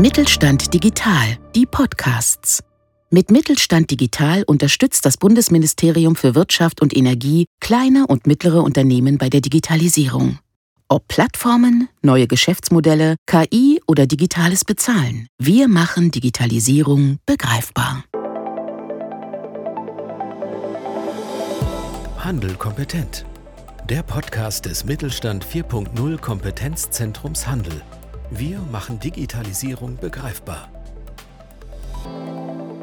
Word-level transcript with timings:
Mittelstand 0.00 0.72
Digital, 0.72 1.36
die 1.54 1.66
Podcasts. 1.66 2.62
Mit 3.10 3.30
Mittelstand 3.30 3.90
Digital 3.90 4.44
unterstützt 4.44 5.04
das 5.04 5.18
Bundesministerium 5.18 6.16
für 6.16 6.34
Wirtschaft 6.34 6.80
und 6.80 6.96
Energie 6.96 7.44
kleine 7.60 8.06
und 8.06 8.26
mittlere 8.26 8.62
Unternehmen 8.62 9.18
bei 9.18 9.28
der 9.28 9.42
Digitalisierung. 9.42 10.38
Ob 10.88 11.06
Plattformen, 11.06 11.90
neue 12.00 12.26
Geschäftsmodelle, 12.26 13.16
KI 13.26 13.82
oder 13.86 14.06
digitales 14.06 14.64
Bezahlen, 14.64 15.26
wir 15.38 15.68
machen 15.68 16.10
Digitalisierung 16.10 17.18
begreifbar. 17.26 18.02
Handel 22.16 22.54
kompetent. 22.54 23.26
Der 23.90 24.02
Podcast 24.02 24.64
des 24.64 24.86
Mittelstand 24.86 25.44
4.0 25.44 26.18
Kompetenzzentrums 26.18 27.46
Handel. 27.46 27.82
Wir 28.32 28.60
machen 28.70 29.00
Digitalisierung 29.00 29.98
begreifbar. 30.00 30.70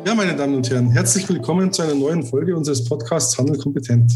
Ja, 0.05 0.13
meine 0.13 0.35
Damen 0.35 0.55
und 0.55 0.69
Herren, 0.69 0.91
herzlich 0.91 1.27
willkommen 1.29 1.71
zu 1.71 1.83
einer 1.83 1.95
neuen 1.95 2.23
Folge 2.23 2.55
unseres 2.55 2.83
Podcasts 2.83 3.37
Handel 3.37 3.57
kompetent. 3.57 4.11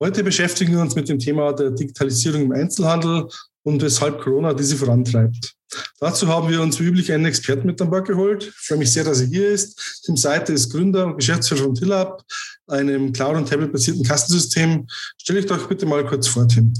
Heute 0.00 0.22
beschäftigen 0.22 0.74
wir 0.74 0.80
uns 0.80 0.94
mit 0.94 1.08
dem 1.08 1.18
Thema 1.18 1.52
der 1.52 1.72
Digitalisierung 1.72 2.42
im 2.42 2.52
Einzelhandel 2.52 3.26
und 3.64 3.82
weshalb 3.82 4.20
Corona 4.20 4.54
diese 4.54 4.76
vorantreibt. 4.76 5.52
Dazu 5.98 6.28
haben 6.28 6.48
wir 6.48 6.62
uns 6.62 6.78
wie 6.78 6.84
üblich 6.84 7.10
einen 7.12 7.24
Experten 7.24 7.66
mit 7.66 7.82
an 7.82 7.90
Bord 7.90 8.06
geholt. 8.06 8.44
Ich 8.44 8.66
freue 8.66 8.78
mich 8.78 8.92
sehr, 8.92 9.02
dass 9.02 9.20
er 9.20 9.26
hier 9.26 9.48
ist. 9.48 10.02
Tim 10.04 10.16
Seite 10.16 10.52
ist 10.52 10.70
Gründer 10.70 11.06
und 11.06 11.16
Geschäftsführer 11.16 11.64
von 11.64 11.74
Tillab, 11.74 12.22
einem 12.68 13.12
Cloud- 13.12 13.36
und 13.36 13.48
Tablet-basierten 13.48 14.04
Kassensystem. 14.04 14.86
Stell 15.18 15.36
dich 15.36 15.46
doch 15.46 15.68
bitte 15.68 15.86
mal 15.86 16.06
kurz 16.06 16.28
vor, 16.28 16.46
Tim. 16.46 16.72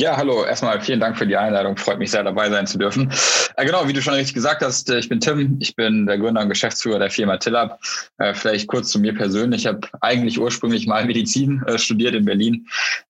Ja, 0.00 0.16
hallo. 0.16 0.44
Erstmal 0.44 0.80
vielen 0.80 1.00
Dank 1.00 1.18
für 1.18 1.26
die 1.26 1.36
Einladung. 1.36 1.76
Freut 1.76 1.98
mich 1.98 2.12
sehr, 2.12 2.22
dabei 2.22 2.48
sein 2.50 2.68
zu 2.68 2.78
dürfen. 2.78 3.12
Äh, 3.56 3.66
genau, 3.66 3.88
wie 3.88 3.92
du 3.92 4.00
schon 4.00 4.14
richtig 4.14 4.32
gesagt 4.32 4.62
hast, 4.62 4.88
äh, 4.90 5.00
ich 5.00 5.08
bin 5.08 5.18
Tim. 5.18 5.56
Ich 5.58 5.74
bin 5.74 6.06
der 6.06 6.18
Gründer 6.18 6.40
und 6.42 6.48
Geschäftsführer 6.48 7.00
der 7.00 7.10
Firma 7.10 7.36
Tillab. 7.36 7.80
Äh, 8.18 8.32
vielleicht 8.32 8.68
kurz 8.68 8.90
zu 8.90 9.00
mir 9.00 9.12
persönlich. 9.12 9.62
Ich 9.62 9.66
habe 9.66 9.80
eigentlich 10.00 10.38
ursprünglich 10.38 10.86
mal 10.86 11.04
Medizin 11.04 11.64
äh, 11.66 11.78
studiert 11.78 12.14
in 12.14 12.24
Berlin, 12.24 12.68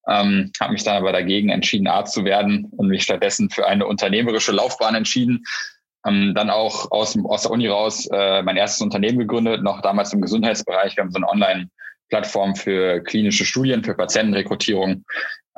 ähm, 0.09 0.51
habe 0.59 0.73
mich 0.73 0.83
dann 0.83 0.97
aber 0.97 1.13
dagegen 1.13 1.51
entschieden, 1.51 1.89
Arzt 1.89 2.15
zu 2.15 2.25
werden 2.25 2.65
und 2.79 2.89
mich 2.89 3.03
stattdessen 3.03 3.51
für 3.51 3.67
eine 3.67 3.87
unternehmerische 3.87 4.53
Laufbahn 4.53 4.95
entschieden. 4.95 5.45
Ähm, 6.07 6.33
dann 6.35 6.49
auch 6.49 6.91
aus, 6.91 7.19
aus 7.23 7.43
der 7.43 7.51
Uni 7.51 7.69
raus 7.69 8.09
äh, 8.11 8.41
mein 8.43 8.57
erstes 8.57 8.81
Unternehmen 8.81 9.19
gegründet, 9.19 9.63
noch 9.63 9.83
damals 9.83 10.15
im 10.15 10.23
Gesundheitsbereich. 10.23 10.97
Wir 10.97 11.05
haben 11.05 11.13
so 11.13 11.19
eine 11.19 11.29
Online- 11.29 11.69
Plattform 12.09 12.57
für 12.57 13.01
klinische 13.01 13.45
Studien, 13.45 13.85
für 13.85 13.95
Patientenrekrutierung 13.95 15.05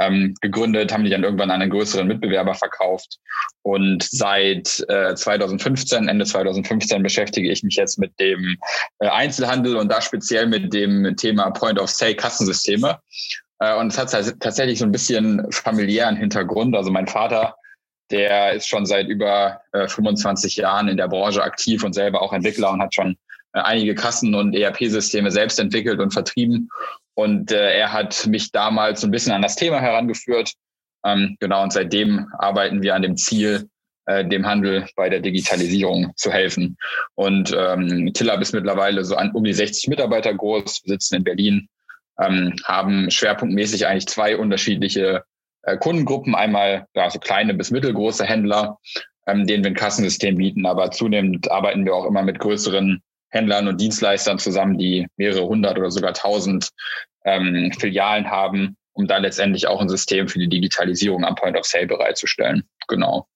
ähm, 0.01 0.35
gegründet, 0.41 0.93
haben 0.93 1.05
die 1.05 1.11
dann 1.11 1.25
irgendwann 1.25 1.51
an 1.51 1.61
einen 1.61 1.71
größeren 1.71 2.07
Mitbewerber 2.07 2.55
verkauft. 2.55 3.19
Und 3.63 4.03
seit 4.03 4.85
äh, 4.89 5.15
2015, 5.15 6.09
Ende 6.09 6.25
2015 6.25 7.03
beschäftige 7.03 7.51
ich 7.51 7.63
mich 7.63 7.77
jetzt 7.77 7.99
mit 7.99 8.19
dem 8.19 8.57
äh, 8.99 9.09
Einzelhandel 9.09 9.77
und 9.77 9.93
da 9.93 10.01
speziell 10.01 10.47
mit 10.47 10.73
dem 10.73 11.17
Thema 11.17 11.51
Point-of-Sale-Kassensysteme. 11.51 12.99
Äh, 13.61 13.77
und 13.77 13.89
es 13.89 13.99
hat 13.99 14.11
tatsächlich 14.41 14.79
so 14.79 14.87
ein 14.87 14.93
bisschen 14.93 15.47
familiären 15.53 16.17
Hintergrund. 16.17 16.75
Also 16.75 16.91
mein 16.91 17.07
Vater, 17.07 17.55
der 18.11 18.55
ist 18.55 18.69
schon 18.69 18.87
seit 18.87 19.09
über 19.09 19.61
äh, 19.73 19.87
25 19.87 20.57
Jahren 20.57 20.89
in 20.89 20.97
der 20.97 21.09
Branche 21.09 21.43
aktiv 21.43 21.85
und 21.85 21.93
selber 21.93 22.23
auch 22.23 22.33
Entwickler 22.33 22.73
und 22.73 22.83
hat 22.83 22.95
schon 22.95 23.17
einige 23.53 23.95
Kassen- 23.95 24.35
und 24.35 24.55
ERP-Systeme 24.55 25.31
selbst 25.31 25.59
entwickelt 25.59 26.01
und 26.01 26.13
vertrieben. 26.13 26.69
Und 27.15 27.53
äh, 27.53 27.79
er 27.79 27.93
hat 27.93 28.27
mich 28.27 28.53
damals 28.53 29.01
so 29.01 29.07
ein 29.07 29.11
bisschen 29.11 29.33
an 29.33 29.43
das 29.43 29.57
Thema 29.57 29.81
herangeführt. 29.81 30.53
Ähm, 31.05 31.37
genau, 31.41 31.63
und 31.63 31.73
seitdem 31.73 32.29
arbeiten 32.39 32.83
wir 32.83 32.95
an 32.95 33.03
dem 33.03 33.17
Ziel, 33.17 33.69
äh, 34.07 34.25
dem 34.25 34.47
Handel 34.47 34.87
bei 34.97 35.09
der 35.09 35.21
Digitalisierung 35.21 36.13
zu 36.17 36.31
helfen. 36.33 36.77
Und 37.15 37.55
ähm, 37.57 38.13
Tillab 38.13 38.41
ist 38.41 38.53
mittlerweile 38.53 39.05
so 39.05 39.17
an 39.17 39.33
um 39.33 39.45
die 39.45 39.53
60 39.53 39.89
Mitarbeiter 39.89 40.33
groß, 40.33 40.83
sitzen 40.85 41.17
in 41.17 41.25
Berlin, 41.25 41.69
ähm, 42.19 42.55
haben 42.65 43.11
schwerpunktmäßig 43.11 43.87
eigentlich 43.87 44.07
zwei 44.07 44.37
unterschiedliche 44.37 45.25
äh, 45.63 45.77
Kundengruppen. 45.77 46.35
Einmal 46.35 46.87
ja, 46.95 47.11
so 47.11 47.19
kleine 47.19 47.55
bis 47.55 47.71
mittelgroße 47.71 48.25
Händler, 48.25 48.79
ähm, 49.27 49.47
denen 49.47 49.65
wir 49.65 49.71
ein 49.71 49.77
Kassensystem 49.77 50.37
bieten, 50.37 50.67
aber 50.67 50.91
zunehmend 50.91 51.51
arbeiten 51.51 51.85
wir 51.85 51.95
auch 51.95 52.07
immer 52.07 52.23
mit 52.23 52.39
größeren 52.39 53.03
Händlern 53.31 53.69
und 53.69 53.81
Dienstleistern 53.81 54.39
zusammen, 54.39 54.79
die 54.79 55.07
mehrere 55.17 55.47
hundert 55.47 55.79
oder 55.79 55.91
sogar 55.91 56.15
tausend 56.15 56.71
ähm, 57.25 57.73
Filialen 57.79 58.31
haben, 58.31 58.77
um 58.93 59.07
da 59.07 59.19
letztendlich 59.19 59.67
auch 59.67 59.81
ein 59.81 59.89
System 59.89 60.29
für 60.29 60.39
die 60.39 60.49
Digitalisierung 60.49 61.25
am 61.25 61.35
Point 61.35 61.57
of 61.57 61.65
Sale 61.65 61.87
bereitzustellen. 61.87 62.65
Genau. 62.89 63.27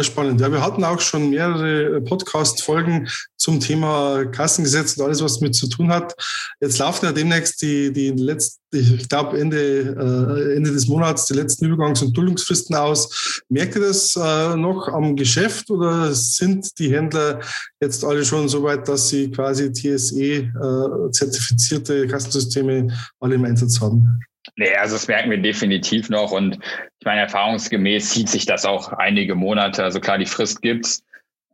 Spannend. 0.00 0.40
Ja, 0.40 0.50
wir 0.50 0.62
hatten 0.62 0.82
auch 0.84 1.00
schon 1.00 1.28
mehrere 1.28 1.96
äh, 1.96 2.00
Podcast-Folgen 2.00 3.10
zum 3.36 3.60
Thema 3.60 4.24
Kassengesetz 4.24 4.96
und 4.96 5.04
alles, 5.04 5.22
was 5.22 5.38
damit 5.38 5.54
zu 5.54 5.68
tun 5.68 5.90
hat. 5.90 6.14
Jetzt 6.60 6.78
laufen 6.78 7.04
ja 7.04 7.12
demnächst 7.12 7.60
die, 7.60 7.92
die 7.92 8.12
letzten, 8.12 8.62
ich 8.72 9.06
glaube 9.06 9.38
Ende, 9.38 9.58
äh, 9.58 10.56
Ende 10.56 10.72
des 10.72 10.88
Monats 10.88 11.26
die 11.26 11.34
letzten 11.34 11.66
Übergangs- 11.66 12.02
und 12.02 12.16
Duldungsfristen 12.16 12.74
aus. 12.74 13.42
Merkt 13.50 13.76
ihr 13.76 13.82
das 13.82 14.16
äh, 14.16 14.56
noch 14.56 14.88
am 14.88 15.14
Geschäft 15.14 15.70
oder 15.70 16.14
sind 16.14 16.78
die 16.78 16.90
Händler 16.90 17.40
jetzt 17.80 18.06
alle 18.06 18.24
schon 18.24 18.48
so 18.48 18.62
weit, 18.62 18.88
dass 18.88 19.10
sie 19.10 19.30
quasi 19.30 19.70
TSE-zertifizierte 19.70 22.06
Kassensysteme 22.06 22.86
alle 23.20 23.34
im 23.34 23.44
Einsatz 23.44 23.78
haben? 23.78 24.22
Nee, 24.56 24.74
also 24.74 24.94
das 24.94 25.08
merken 25.08 25.30
wir 25.30 25.38
definitiv 25.38 26.08
noch 26.08 26.32
und 26.32 26.58
ich 26.98 27.04
meine, 27.04 27.22
erfahrungsgemäß 27.22 28.10
zieht 28.10 28.28
sich 28.28 28.46
das 28.46 28.64
auch 28.64 28.92
einige 28.92 29.34
Monate. 29.34 29.84
Also 29.84 30.00
klar, 30.00 30.18
die 30.18 30.26
Frist 30.26 30.62
gibt's. 30.62 31.04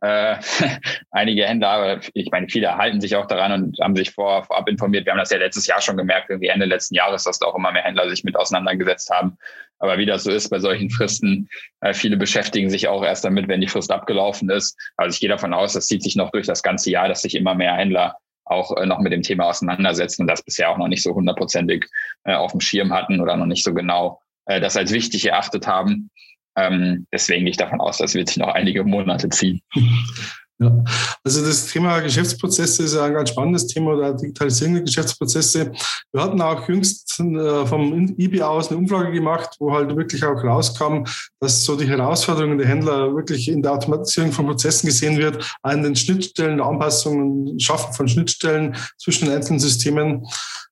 Äh, 0.01 0.37
einige 1.11 1.45
Händler, 1.45 1.69
aber 1.69 1.99
ich 2.13 2.29
meine, 2.31 2.47
viele 2.49 2.75
halten 2.77 3.01
sich 3.01 3.15
auch 3.15 3.27
daran 3.27 3.51
und 3.51 3.79
haben 3.79 3.95
sich 3.95 4.11
vor, 4.11 4.43
vorab 4.43 4.67
informiert. 4.67 5.05
Wir 5.05 5.13
haben 5.13 5.19
das 5.19 5.31
ja 5.31 5.37
letztes 5.37 5.67
Jahr 5.67 5.81
schon 5.81 5.97
gemerkt, 5.97 6.29
irgendwie 6.29 6.49
Ende 6.49 6.65
letzten 6.65 6.95
Jahres, 6.95 7.23
dass 7.23 7.39
da 7.39 7.47
auch 7.47 7.55
immer 7.55 7.71
mehr 7.71 7.83
Händler 7.83 8.09
sich 8.09 8.23
mit 8.23 8.35
auseinandergesetzt 8.35 9.09
haben. 9.09 9.37
Aber 9.79 9.97
wie 9.97 10.05
das 10.05 10.23
so 10.23 10.31
ist 10.31 10.49
bei 10.49 10.59
solchen 10.59 10.89
Fristen, 10.89 11.49
äh, 11.81 11.93
viele 11.93 12.17
beschäftigen 12.17 12.69
sich 12.69 12.87
auch 12.87 13.03
erst 13.03 13.25
damit, 13.25 13.47
wenn 13.47 13.61
die 13.61 13.67
Frist 13.67 13.91
abgelaufen 13.91 14.49
ist. 14.49 14.77
Also 14.97 15.13
ich 15.13 15.19
gehe 15.19 15.29
davon 15.29 15.53
aus, 15.53 15.73
das 15.73 15.87
zieht 15.87 16.03
sich 16.03 16.15
noch 16.15 16.31
durch 16.31 16.45
das 16.45 16.63
ganze 16.63 16.91
Jahr, 16.91 17.07
dass 17.07 17.21
sich 17.21 17.35
immer 17.35 17.55
mehr 17.55 17.73
Händler 17.73 18.17
auch 18.45 18.75
äh, 18.77 18.85
noch 18.85 18.99
mit 18.99 19.11
dem 19.11 19.21
Thema 19.21 19.45
auseinandersetzen 19.45 20.21
und 20.21 20.27
das 20.27 20.43
bisher 20.43 20.69
auch 20.69 20.77
noch 20.77 20.87
nicht 20.87 21.03
so 21.03 21.13
hundertprozentig 21.13 21.85
äh, 22.23 22.33
auf 22.33 22.51
dem 22.51 22.61
Schirm 22.61 22.93
hatten 22.93 23.19
oder 23.19 23.35
noch 23.35 23.47
nicht 23.47 23.63
so 23.63 23.73
genau 23.73 24.21
äh, 24.45 24.61
das 24.61 24.77
als 24.77 24.91
wichtig 24.91 25.25
erachtet 25.25 25.67
haben. 25.67 26.09
Ähm, 26.55 27.07
deswegen 27.11 27.45
gehe 27.45 27.51
ich 27.51 27.57
davon 27.57 27.81
aus, 27.81 27.97
das 27.97 28.13
wird 28.13 28.29
sich 28.29 28.37
noch 28.37 28.49
einige 28.49 28.83
Monate 28.83 29.29
ziehen. 29.29 29.61
Ja. 30.57 30.83
Also 31.21 31.45
das 31.45 31.67
Thema 31.67 31.99
Geschäftsprozesse 31.99 32.83
ist 32.83 32.95
ja 32.95 33.03
ein 33.03 33.13
ganz 33.13 33.29
spannendes 33.29 33.67
Thema 33.67 33.93
oder 33.93 34.13
Digitalisierung 34.13 34.75
der 34.75 34.83
Geschäftsprozesse. 34.83 35.71
Wir 36.13 36.23
hatten 36.23 36.41
auch 36.41 36.67
jüngst 36.69 37.19
äh, 37.19 37.65
vom 37.65 38.15
IBI 38.17 38.41
aus 38.41 38.69
eine 38.69 38.77
Umfrage 38.77 39.11
gemacht, 39.11 39.55
wo 39.59 39.73
halt 39.73 39.93
wirklich 39.95 40.23
auch 40.23 40.41
rauskam, 40.41 41.03
dass 41.41 41.65
so 41.65 41.75
die 41.75 41.87
Herausforderungen 41.87 42.57
der 42.57 42.67
Händler 42.67 43.13
wirklich 43.13 43.49
in 43.49 43.61
der 43.61 43.73
Automatisierung 43.73 44.31
von 44.31 44.45
Prozessen 44.45 44.87
gesehen 44.87 45.17
wird, 45.17 45.57
an 45.61 45.83
den 45.83 45.95
Schnittstellen, 45.95 46.61
Anpassungen, 46.61 47.59
Schaffen 47.59 47.93
von 47.93 48.07
Schnittstellen 48.07 48.75
zwischen 48.97 49.25
den 49.25 49.35
einzelnen 49.35 49.59
Systemen. 49.59 50.25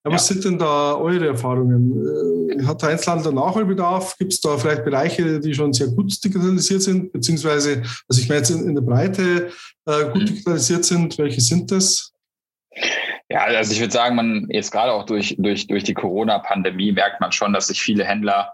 Ja, 0.05 0.11
was 0.11 0.29
ja. 0.29 0.33
sind 0.33 0.45
denn 0.45 0.59
da 0.59 0.95
eure 0.95 1.27
Erfahrungen? 1.27 2.49
Äh, 2.49 2.63
hat 2.65 2.81
der 2.81 2.89
Einzelhandel 2.89 3.33
Nachholbedarf? 3.33 4.17
Gibt 4.17 4.33
es 4.33 4.41
da 4.41 4.57
vielleicht 4.57 4.85
Bereiche, 4.85 5.39
die 5.39 5.53
schon 5.53 5.73
sehr 5.73 5.87
gut 5.87 6.23
digitalisiert 6.23 6.81
sind? 6.81 7.11
Beziehungsweise, 7.11 7.81
also 8.07 8.21
ich 8.21 8.27
meine 8.27 8.39
jetzt 8.39 8.51
in, 8.51 8.67
in 8.67 8.75
der 8.75 8.81
Breite 8.81 9.49
äh, 9.85 10.05
gut 10.05 10.21
mhm. 10.21 10.25
digitalisiert 10.25 10.85
sind. 10.85 11.17
Welche 11.17 11.41
sind 11.41 11.71
das? 11.71 12.13
Ja, 13.29 13.45
also 13.45 13.73
ich 13.73 13.79
würde 13.79 13.93
sagen, 13.93 14.15
man 14.15 14.47
jetzt 14.49 14.71
gerade 14.71 14.91
auch 14.91 15.05
durch, 15.05 15.35
durch, 15.39 15.67
durch 15.67 15.83
die 15.83 15.93
Corona-Pandemie 15.93 16.91
merkt 16.91 17.21
man 17.21 17.31
schon, 17.31 17.53
dass 17.53 17.67
sich 17.67 17.81
viele 17.81 18.03
Händler 18.03 18.53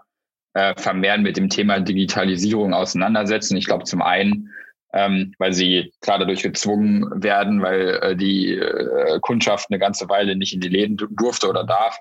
äh, 0.54 0.74
vermehren 0.76 1.22
mit 1.22 1.36
dem 1.36 1.48
Thema 1.48 1.80
Digitalisierung 1.80 2.74
auseinandersetzen. 2.74 3.56
Ich 3.56 3.66
glaube 3.66 3.84
zum 3.84 4.02
einen, 4.02 4.50
ähm, 4.92 5.34
weil 5.38 5.52
sie 5.52 5.92
klar 6.00 6.18
dadurch 6.18 6.42
gezwungen 6.42 7.22
werden, 7.22 7.62
weil 7.62 8.00
äh, 8.02 8.16
die 8.16 8.54
äh, 8.54 9.18
Kundschaft 9.20 9.66
eine 9.70 9.78
ganze 9.78 10.08
Weile 10.08 10.36
nicht 10.36 10.54
in 10.54 10.60
die 10.60 10.68
Läden 10.68 10.96
durfte 11.10 11.48
oder 11.48 11.64
darf. 11.64 11.98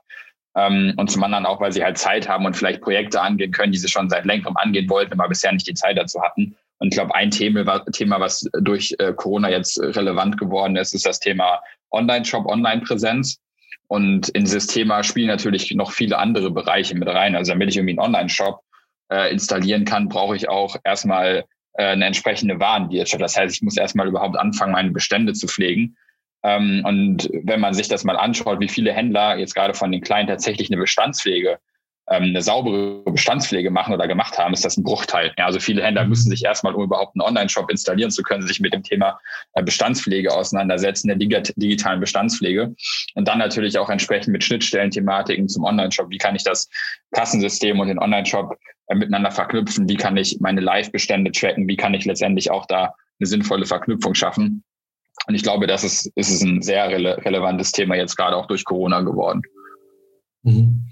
Ähm, 0.55 0.93
und 0.97 1.11
zum 1.11 1.23
anderen 1.23 1.45
auch, 1.45 1.61
weil 1.61 1.71
sie 1.71 1.83
halt 1.83 1.97
Zeit 1.97 2.27
haben 2.27 2.45
und 2.45 2.57
vielleicht 2.57 2.81
Projekte 2.81 3.21
angehen 3.21 3.51
können, 3.51 3.71
die 3.71 3.77
sie 3.77 3.87
schon 3.87 4.09
seit 4.09 4.25
längerem 4.25 4.57
angehen 4.57 4.89
wollten, 4.89 5.13
aber 5.13 5.29
bisher 5.29 5.51
nicht 5.51 5.67
die 5.67 5.75
Zeit 5.75 5.97
dazu 5.97 6.21
hatten. 6.21 6.55
Und 6.79 6.89
ich 6.89 6.93
glaube, 6.93 7.13
ein 7.13 7.29
Thema, 7.29 8.19
was 8.19 8.49
durch 8.61 8.95
äh, 8.99 9.13
Corona 9.13 9.49
jetzt 9.49 9.79
relevant 9.79 10.37
geworden 10.37 10.75
ist, 10.77 10.93
ist 10.93 11.05
das 11.05 11.19
Thema 11.19 11.61
Online-Shop, 11.91 12.45
Online-Präsenz. 12.45 13.39
Und 13.87 14.29
in 14.29 14.45
dieses 14.45 14.67
Thema 14.67 15.03
spielen 15.03 15.27
natürlich 15.27 15.71
noch 15.71 15.91
viele 15.91 16.17
andere 16.17 16.51
Bereiche 16.51 16.95
mit 16.95 17.09
rein. 17.09 17.35
Also 17.35 17.51
damit 17.51 17.69
ich 17.69 17.77
irgendwie 17.77 17.99
einen 17.99 18.15
Online-Shop 18.15 18.61
äh, 19.11 19.31
installieren 19.31 19.83
kann, 19.83 20.07
brauche 20.07 20.35
ich 20.35 20.47
auch 20.47 20.77
erstmal 20.83 21.43
äh, 21.73 21.85
eine 21.85 22.05
entsprechende 22.05 22.59
Warenwirtschaft. 22.59 23.21
Das 23.21 23.35
heißt, 23.35 23.55
ich 23.55 23.61
muss 23.61 23.77
erstmal 23.77 24.07
überhaupt 24.07 24.37
anfangen, 24.37 24.73
meine 24.73 24.91
Bestände 24.91 25.33
zu 25.33 25.47
pflegen. 25.47 25.97
Ähm, 26.43 26.83
und 26.85 27.29
wenn 27.43 27.59
man 27.59 27.73
sich 27.73 27.89
das 27.89 28.03
mal 28.03 28.15
anschaut, 28.15 28.59
wie 28.59 28.69
viele 28.69 28.93
Händler 28.93 29.37
jetzt 29.37 29.55
gerade 29.55 29.73
von 29.73 29.91
den 29.91 30.01
Kleinen 30.01 30.29
tatsächlich 30.29 30.71
eine 30.71 30.79
Bestandspflege 30.79 31.59
ähm, 32.09 32.23
eine 32.23 32.41
saubere 32.41 33.03
Bestandspflege 33.03 33.69
machen 33.69 33.93
oder 33.93 34.07
gemacht 34.07 34.37
haben, 34.37 34.53
ist 34.53 34.65
das 34.65 34.77
ein 34.77 34.83
Bruchteil. 34.83 35.31
Ja, 35.37 35.45
also 35.45 35.59
viele 35.59 35.83
Händler 35.83 36.05
müssen 36.05 36.29
sich 36.29 36.43
erstmal, 36.43 36.73
um 36.73 36.83
überhaupt 36.83 37.15
einen 37.15 37.21
Online-Shop 37.21 37.69
installieren 37.69 38.11
zu 38.11 38.23
können, 38.23 38.45
sich 38.45 38.59
mit 38.59 38.73
dem 38.73 38.83
Thema 38.83 39.19
äh, 39.53 39.63
Bestandspflege 39.63 40.33
auseinandersetzen, 40.33 41.07
der 41.07 41.17
digitalen 41.17 41.99
Bestandspflege. 41.99 42.75
Und 43.15 43.27
dann 43.27 43.37
natürlich 43.37 43.77
auch 43.77 43.89
entsprechend 43.89 44.33
mit 44.33 44.43
Schnittstellenthematiken 44.43 45.47
zum 45.47 45.63
Online-Shop. 45.63 46.09
Wie 46.09 46.17
kann 46.17 46.35
ich 46.35 46.43
das 46.43 46.69
Kassensystem 47.11 47.79
und 47.79 47.87
den 47.87 47.99
Online-Shop 47.99 48.57
äh, 48.87 48.95
miteinander 48.95 49.31
verknüpfen? 49.31 49.87
Wie 49.87 49.97
kann 49.97 50.17
ich 50.17 50.37
meine 50.39 50.61
Live-Bestände 50.61 51.31
tracken? 51.31 51.67
Wie 51.67 51.77
kann 51.77 51.93
ich 51.93 52.05
letztendlich 52.05 52.49
auch 52.49 52.65
da 52.65 52.95
eine 53.19 53.27
sinnvolle 53.27 53.65
Verknüpfung 53.65 54.15
schaffen? 54.15 54.63
Und 55.27 55.35
ich 55.35 55.43
glaube, 55.43 55.67
das 55.67 55.83
ist, 55.83 56.11
ist 56.15 56.41
ein 56.41 56.61
sehr 56.61 56.89
rele 56.89 57.17
relevantes 57.23 57.71
Thema 57.71 57.95
jetzt 57.95 58.15
gerade 58.15 58.35
auch 58.35 58.47
durch 58.47 58.65
Corona 58.65 59.01
geworden. 59.01 59.43
Mhm. 60.43 60.89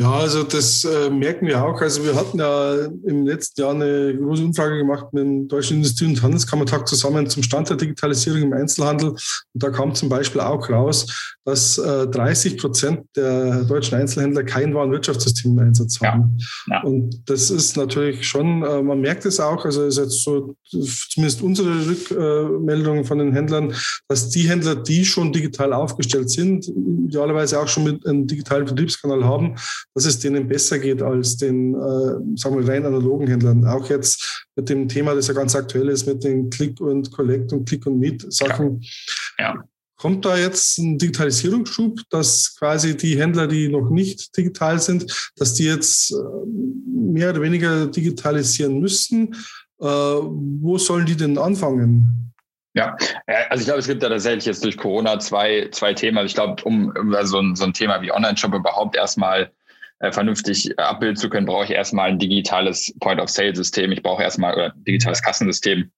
Ja, 0.00 0.12
also 0.12 0.44
das 0.44 0.84
äh, 0.84 1.10
merken 1.10 1.48
wir 1.48 1.64
auch. 1.64 1.80
Also 1.80 2.04
wir 2.04 2.14
hatten 2.14 2.38
ja 2.38 2.86
im 3.04 3.26
letzten 3.26 3.60
Jahr 3.60 3.74
eine 3.74 4.16
große 4.16 4.44
Umfrage 4.44 4.78
gemacht 4.78 5.12
mit 5.12 5.24
dem 5.24 5.48
Deutschen 5.48 5.78
Industrie- 5.78 6.06
und 6.06 6.22
Handelskammertag 6.22 6.86
zusammen 6.86 7.28
zum 7.28 7.42
Stand 7.42 7.68
der 7.68 7.76
Digitalisierung 7.76 8.42
im 8.42 8.52
Einzelhandel. 8.52 9.08
Und 9.08 9.18
da 9.54 9.70
kam 9.70 9.96
zum 9.96 10.08
Beispiel 10.08 10.40
auch 10.40 10.70
raus, 10.70 11.34
dass 11.44 11.78
äh, 11.78 12.06
30 12.06 12.58
Prozent 12.58 13.06
der 13.16 13.64
deutschen 13.64 13.98
Einzelhändler 13.98 14.44
kein 14.44 14.72
Warenwirtschaftssystem 14.72 15.58
im 15.58 15.58
Einsatz 15.58 16.00
haben. 16.00 16.38
Ja. 16.68 16.76
Ja. 16.76 16.82
Und 16.82 17.28
das 17.28 17.50
ist 17.50 17.76
natürlich 17.76 18.24
schon, 18.28 18.62
äh, 18.62 18.80
man 18.80 19.00
merkt 19.00 19.26
es 19.26 19.40
auch, 19.40 19.64
also 19.64 19.84
ist 19.84 19.98
jetzt 19.98 20.22
so 20.22 20.54
zumindest 21.10 21.42
unsere 21.42 21.86
Rückmeldungen 21.88 23.04
von 23.04 23.18
den 23.18 23.32
Händlern, 23.32 23.74
dass 24.06 24.28
die 24.28 24.48
Händler, 24.48 24.76
die 24.76 25.04
schon 25.04 25.32
digital 25.32 25.72
aufgestellt 25.72 26.30
sind, 26.30 26.68
idealerweise 26.68 27.58
auch 27.58 27.66
schon 27.66 27.82
mit 27.82 28.06
einem 28.06 28.28
digitalen 28.28 28.68
Vertriebskanal 28.68 29.24
haben, 29.24 29.56
dass 29.94 30.04
es 30.04 30.18
denen 30.18 30.48
besser 30.48 30.78
geht 30.78 31.02
als 31.02 31.36
den, 31.36 31.74
äh, 31.74 32.36
sagen 32.36 32.58
wir, 32.58 32.68
rein 32.68 32.86
analogen 32.86 33.26
Händlern. 33.26 33.66
Auch 33.66 33.88
jetzt 33.90 34.46
mit 34.56 34.68
dem 34.68 34.88
Thema, 34.88 35.14
das 35.14 35.28
ja 35.28 35.34
ganz 35.34 35.56
aktuell 35.56 35.88
ist, 35.88 36.06
mit 36.06 36.22
den 36.24 36.50
Click 36.50 36.80
und 36.80 37.10
Collect 37.12 37.52
und 37.52 37.68
Click 37.68 37.86
und 37.86 37.98
Meet 37.98 38.32
Sachen. 38.32 38.82
Ja. 39.38 39.54
ja. 39.54 39.64
Kommt 39.96 40.24
da 40.24 40.36
jetzt 40.36 40.78
ein 40.78 40.96
Digitalisierungsschub, 40.96 41.98
dass 42.10 42.54
quasi 42.56 42.96
die 42.96 43.18
Händler, 43.18 43.48
die 43.48 43.68
noch 43.68 43.90
nicht 43.90 44.36
digital 44.36 44.78
sind, 44.78 45.32
dass 45.36 45.54
die 45.54 45.64
jetzt 45.64 46.12
äh, 46.12 46.16
mehr 46.86 47.30
oder 47.30 47.42
weniger 47.42 47.88
digitalisieren 47.88 48.78
müssen? 48.78 49.34
Äh, 49.80 49.86
wo 49.86 50.78
sollen 50.78 51.06
die 51.06 51.16
denn 51.16 51.36
anfangen? 51.36 52.32
Ja, 52.74 52.96
also 53.48 53.60
ich 53.60 53.66
glaube, 53.66 53.80
es 53.80 53.88
gibt 53.88 54.04
da 54.04 54.08
tatsächlich 54.08 54.44
jetzt 54.44 54.62
durch 54.62 54.76
Corona 54.76 55.18
zwei, 55.18 55.68
zwei 55.72 55.94
Themen. 55.94 56.18
Also 56.18 56.26
ich 56.26 56.34
glaube, 56.34 56.62
um 56.62 56.92
so 57.22 57.40
ein, 57.40 57.56
so 57.56 57.64
ein 57.64 57.72
Thema 57.72 58.00
wie 58.02 58.12
Online-Shop 58.12 58.54
überhaupt 58.54 58.94
erstmal 58.94 59.50
äh, 60.00 60.12
vernünftig 60.12 60.78
abbilden 60.78 61.16
zu 61.16 61.28
können, 61.28 61.46
brauche 61.46 61.64
ich 61.64 61.70
erstmal 61.70 62.08
ein 62.08 62.18
digitales 62.18 62.94
Point-of-Sale-System. 63.00 63.92
Ich 63.92 64.02
brauche 64.02 64.22
erstmal 64.22 64.58
ein 64.58 64.84
digitales 64.84 65.22
Kassensystem. 65.22 65.90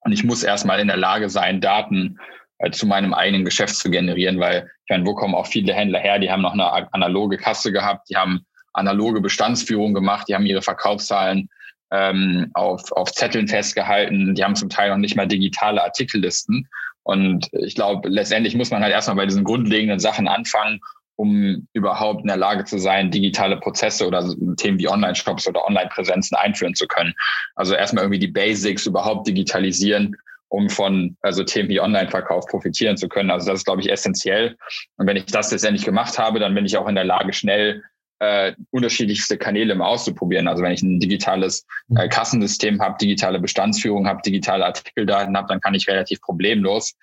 Und 0.00 0.12
ich 0.12 0.24
muss 0.24 0.42
erstmal 0.42 0.80
in 0.80 0.88
der 0.88 0.96
Lage 0.96 1.28
sein, 1.28 1.60
Daten 1.60 2.18
äh, 2.58 2.70
zu 2.70 2.86
meinem 2.86 3.14
eigenen 3.14 3.44
Geschäft 3.44 3.76
zu 3.76 3.90
generieren, 3.90 4.40
weil 4.40 4.68
ich 4.84 4.90
meine, 4.90 5.06
wo 5.06 5.14
kommen 5.14 5.34
auch 5.34 5.46
viele 5.46 5.72
Händler 5.72 6.00
her? 6.00 6.18
Die 6.18 6.30
haben 6.30 6.42
noch 6.42 6.52
eine 6.52 6.92
analoge 6.92 7.36
Kasse 7.36 7.72
gehabt, 7.72 8.08
die 8.10 8.16
haben 8.16 8.44
analoge 8.72 9.20
Bestandsführung 9.20 9.94
gemacht, 9.94 10.28
die 10.28 10.34
haben 10.34 10.46
ihre 10.46 10.62
Verkaufszahlen 10.62 11.48
ähm, 11.90 12.50
auf, 12.54 12.90
auf 12.92 13.12
Zetteln 13.12 13.48
festgehalten, 13.48 14.34
die 14.34 14.44
haben 14.44 14.56
zum 14.56 14.68
Teil 14.68 14.90
noch 14.90 14.96
nicht 14.98 15.16
mal 15.16 15.26
digitale 15.26 15.82
Artikellisten. 15.82 16.68
Und 17.02 17.48
ich 17.52 17.74
glaube, 17.74 18.08
letztendlich 18.08 18.54
muss 18.54 18.70
man 18.70 18.82
halt 18.82 18.92
erstmal 18.92 19.16
bei 19.16 19.26
diesen 19.26 19.44
grundlegenden 19.44 19.98
Sachen 19.98 20.28
anfangen 20.28 20.80
um 21.18 21.66
überhaupt 21.72 22.20
in 22.20 22.28
der 22.28 22.36
Lage 22.36 22.64
zu 22.64 22.78
sein, 22.78 23.10
digitale 23.10 23.56
Prozesse 23.56 24.06
oder 24.06 24.24
Themen 24.56 24.78
wie 24.78 24.88
Online-Shops 24.88 25.48
oder 25.48 25.66
Online-Präsenzen 25.66 26.36
einführen 26.36 26.76
zu 26.76 26.86
können. 26.86 27.12
Also 27.56 27.74
erstmal 27.74 28.04
irgendwie 28.04 28.20
die 28.20 28.28
Basics 28.28 28.86
überhaupt 28.86 29.26
digitalisieren, 29.26 30.16
um 30.46 30.70
von 30.70 31.16
also 31.20 31.42
Themen 31.42 31.68
wie 31.70 31.80
Online-Verkauf 31.80 32.46
profitieren 32.46 32.96
zu 32.96 33.08
können. 33.08 33.32
Also 33.32 33.48
das 33.48 33.60
ist, 33.60 33.64
glaube 33.64 33.80
ich, 33.80 33.90
essentiell. 33.90 34.56
Und 34.96 35.08
wenn 35.08 35.16
ich 35.16 35.26
das 35.26 35.50
letztendlich 35.50 35.84
gemacht 35.84 36.20
habe, 36.20 36.38
dann 36.38 36.54
bin 36.54 36.64
ich 36.64 36.76
auch 36.76 36.86
in 36.86 36.94
der 36.94 37.04
Lage, 37.04 37.32
schnell 37.32 37.82
äh, 38.20 38.52
unterschiedlichste 38.70 39.38
Kanäle 39.38 39.74
mal 39.74 39.88
auszuprobieren. 39.88 40.46
Also 40.46 40.62
wenn 40.62 40.72
ich 40.72 40.82
ein 40.82 41.00
digitales 41.00 41.66
äh, 41.96 42.08
Kassensystem 42.08 42.80
habe, 42.80 42.96
digitale 43.00 43.40
Bestandsführung 43.40 44.06
habe, 44.06 44.22
digitale 44.22 44.64
Artikeldaten 44.64 45.36
habe, 45.36 45.48
dann 45.48 45.60
kann 45.60 45.74
ich 45.74 45.88
relativ 45.88 46.20
problemlos 46.20 46.94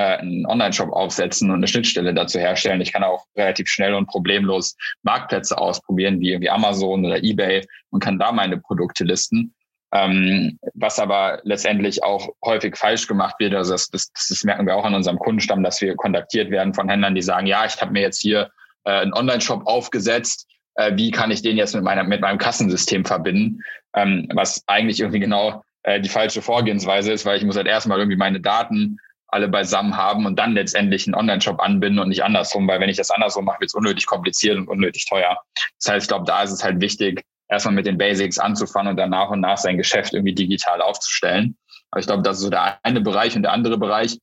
einen 0.00 0.46
Online-Shop 0.46 0.92
aufsetzen 0.92 1.50
und 1.50 1.56
eine 1.56 1.68
Schnittstelle 1.68 2.12
dazu 2.12 2.38
herstellen. 2.38 2.80
Ich 2.80 2.92
kann 2.92 3.02
auch 3.02 3.24
relativ 3.36 3.68
schnell 3.68 3.94
und 3.94 4.06
problemlos 4.06 4.76
Marktplätze 5.02 5.56
ausprobieren, 5.56 6.20
wie 6.20 6.30
irgendwie 6.30 6.50
Amazon 6.50 7.04
oder 7.04 7.22
eBay 7.22 7.66
und 7.90 8.02
kann 8.02 8.18
da 8.18 8.32
meine 8.32 8.58
Produkte 8.58 9.04
listen. 9.04 9.54
Ähm, 9.92 10.58
was 10.74 10.98
aber 10.98 11.40
letztendlich 11.44 12.02
auch 12.02 12.28
häufig 12.44 12.76
falsch 12.76 13.06
gemacht 13.06 13.36
wird. 13.38 13.54
Also 13.54 13.72
das, 13.72 13.88
das, 13.88 14.10
das 14.12 14.42
merken 14.42 14.66
wir 14.66 14.74
auch 14.76 14.84
an 14.84 14.94
unserem 14.94 15.18
Kundenstamm, 15.18 15.62
dass 15.62 15.80
wir 15.80 15.94
kontaktiert 15.94 16.50
werden 16.50 16.74
von 16.74 16.88
Händlern, 16.88 17.14
die 17.14 17.22
sagen, 17.22 17.46
ja, 17.46 17.64
ich 17.64 17.80
habe 17.80 17.92
mir 17.92 18.02
jetzt 18.02 18.20
hier 18.20 18.50
äh, 18.84 18.90
einen 18.90 19.14
Online-Shop 19.14 19.66
aufgesetzt. 19.66 20.48
Äh, 20.74 20.92
wie 20.96 21.12
kann 21.12 21.30
ich 21.30 21.40
den 21.40 21.56
jetzt 21.56 21.74
mit, 21.74 21.84
meiner, 21.84 22.04
mit 22.04 22.20
meinem 22.20 22.38
Kassensystem 22.38 23.04
verbinden? 23.04 23.62
Ähm, 23.94 24.28
was 24.34 24.62
eigentlich 24.66 25.00
irgendwie 25.00 25.20
genau 25.20 25.62
äh, 25.84 26.00
die 26.00 26.08
falsche 26.08 26.42
Vorgehensweise 26.42 27.12
ist, 27.12 27.24
weil 27.24 27.38
ich 27.38 27.44
muss 27.44 27.56
halt 27.56 27.68
erstmal 27.68 27.98
irgendwie 27.98 28.18
meine 28.18 28.40
Daten 28.40 28.98
alle 29.28 29.48
beisammen 29.48 29.96
haben 29.96 30.26
und 30.26 30.38
dann 30.38 30.52
letztendlich 30.52 31.06
einen 31.06 31.14
Online-Shop 31.14 31.60
anbinden 31.60 31.98
und 31.98 32.08
nicht 32.08 32.24
andersrum, 32.24 32.68
weil 32.68 32.80
wenn 32.80 32.88
ich 32.88 32.96
das 32.96 33.10
andersrum 33.10 33.44
mache, 33.44 33.60
wird 33.60 33.70
es 33.70 33.74
unnötig 33.74 34.06
kompliziert 34.06 34.56
und 34.56 34.68
unnötig 34.68 35.06
teuer. 35.06 35.38
Das 35.78 35.92
heißt, 35.92 36.04
ich 36.04 36.08
glaube, 36.08 36.24
da 36.26 36.42
ist 36.42 36.52
es 36.52 36.62
halt 36.62 36.80
wichtig, 36.80 37.24
erstmal 37.48 37.74
mit 37.74 37.86
den 37.86 37.98
Basics 37.98 38.38
anzufangen 38.38 38.90
und 38.90 38.96
dann 38.96 39.10
nach 39.10 39.30
und 39.30 39.40
nach 39.40 39.58
sein 39.58 39.76
Geschäft 39.76 40.14
irgendwie 40.14 40.34
digital 40.34 40.80
aufzustellen. 40.80 41.56
Aber 41.90 42.00
ich 42.00 42.06
glaube, 42.06 42.22
das 42.22 42.38
ist 42.38 42.44
so 42.44 42.50
der 42.50 42.78
eine 42.84 43.00
Bereich 43.00 43.36
und 43.36 43.42
der 43.42 43.52
andere 43.52 43.78
Bereich, 43.78 44.18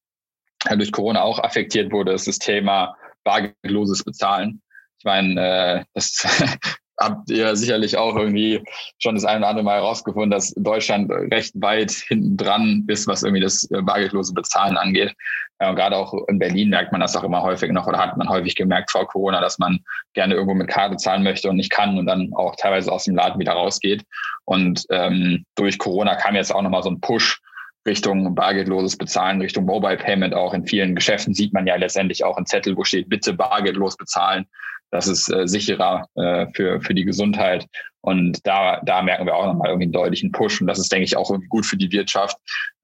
der 0.70 0.78
durch 0.78 0.92
Corona 0.92 1.22
auch 1.22 1.40
affektiert 1.40 1.92
wurde, 1.92 2.14
ist 2.14 2.28
das 2.28 2.40
Thema 2.40 2.96
bargeldloses 3.24 4.04
Bezahlen. 4.04 4.62
Ich 5.00 5.06
meine, 5.06 5.42
äh, 5.42 5.86
das 5.94 6.26
habt 7.00 7.30
ihr 7.30 7.56
sicherlich 7.56 7.98
auch 7.98 8.16
irgendwie 8.16 8.64
schon 9.00 9.16
das 9.16 9.26
eine 9.26 9.40
oder 9.40 9.50
andere 9.50 9.66
Mal 9.66 9.76
herausgefunden, 9.78 10.32
dass 10.32 10.54
Deutschland 10.56 11.12
recht 11.12 11.54
weit 11.56 11.92
hinten 11.92 12.38
dran 12.38 12.86
ist, 12.88 13.08
was 13.08 13.24
irgendwie 13.24 13.42
das 13.42 13.70
äh, 13.72 13.82
bargeldlose 13.82 14.34
Bezahlen 14.34 14.78
angeht. 14.78 15.14
Und 15.60 15.76
gerade 15.76 15.96
auch 15.96 16.14
in 16.28 16.40
Berlin 16.40 16.70
merkt 16.70 16.92
man 16.92 17.02
das 17.02 17.16
auch 17.16 17.24
immer 17.24 17.42
häufig 17.42 17.72
noch 17.72 17.88
oder 17.88 17.98
hat 17.98 18.18
man 18.18 18.28
häufig 18.28 18.56
gemerkt 18.56 18.92
vor 18.92 19.08
Corona, 19.08 19.40
dass 19.40 19.60
man 19.60 19.80
gerne 20.14 20.34
irgendwo 20.34 20.56
mit 20.56 20.68
Karte 20.68 20.98
zahlen 20.98 21.24
möchte 21.24 21.50
und 21.50 21.56
nicht 21.56 21.72
kann 21.72 21.98
und 21.98 22.06
dann 22.06 22.32
auch 22.34 22.56
teilweise 22.58 22.92
aus 22.92 23.06
dem 23.06 23.16
Laden 23.16 23.40
wieder 23.40 23.54
rausgeht. 23.54 24.04
Und 24.46 24.86
ähm, 24.90 25.46
durch 25.56 25.78
Corona 25.78 26.16
kam 26.16 26.36
jetzt 26.36 26.54
auch 26.54 26.62
nochmal 26.62 26.84
so 26.84 26.90
ein 26.90 27.00
Push 27.00 27.40
Richtung 27.86 28.34
bargeldloses 28.36 28.98
Bezahlen, 28.98 29.42
Richtung 29.42 29.66
Mobile 29.66 29.98
Payment 29.98 30.34
auch. 30.34 30.54
In 30.54 30.66
vielen 30.66 30.96
Geschäften 30.96 31.34
sieht 31.34 31.54
man 31.54 31.68
ja 31.68 31.76
letztendlich 31.76 32.24
auch 32.24 32.38
ein 32.38 32.46
Zettel, 32.46 32.78
wo 32.78 32.84
steht, 32.84 33.10
bitte 33.10 33.34
bargeldlos 33.34 33.98
bezahlen. 33.98 34.46
Das 34.92 35.08
ist 35.08 35.28
äh, 35.34 35.48
sicherer 35.48 36.08
äh, 36.16 36.46
für, 36.54 36.80
für 36.82 36.94
die 36.94 37.04
Gesundheit. 37.04 37.66
Und 38.02 38.46
da, 38.46 38.80
da 38.86 39.02
merken 39.02 39.26
wir 39.26 39.36
auch 39.36 39.46
nochmal 39.46 39.70
irgendwie 39.70 39.86
einen 39.86 39.94
deutlichen 39.94 40.32
Push. 40.32 40.62
Und 40.62 40.68
das 40.68 40.78
ist, 40.78 40.92
denke 40.92 41.06
ich, 41.06 41.18
auch 41.18 41.36
gut 41.50 41.66
für 41.66 41.78
die 41.78 41.92
Wirtschaft, 41.92 42.38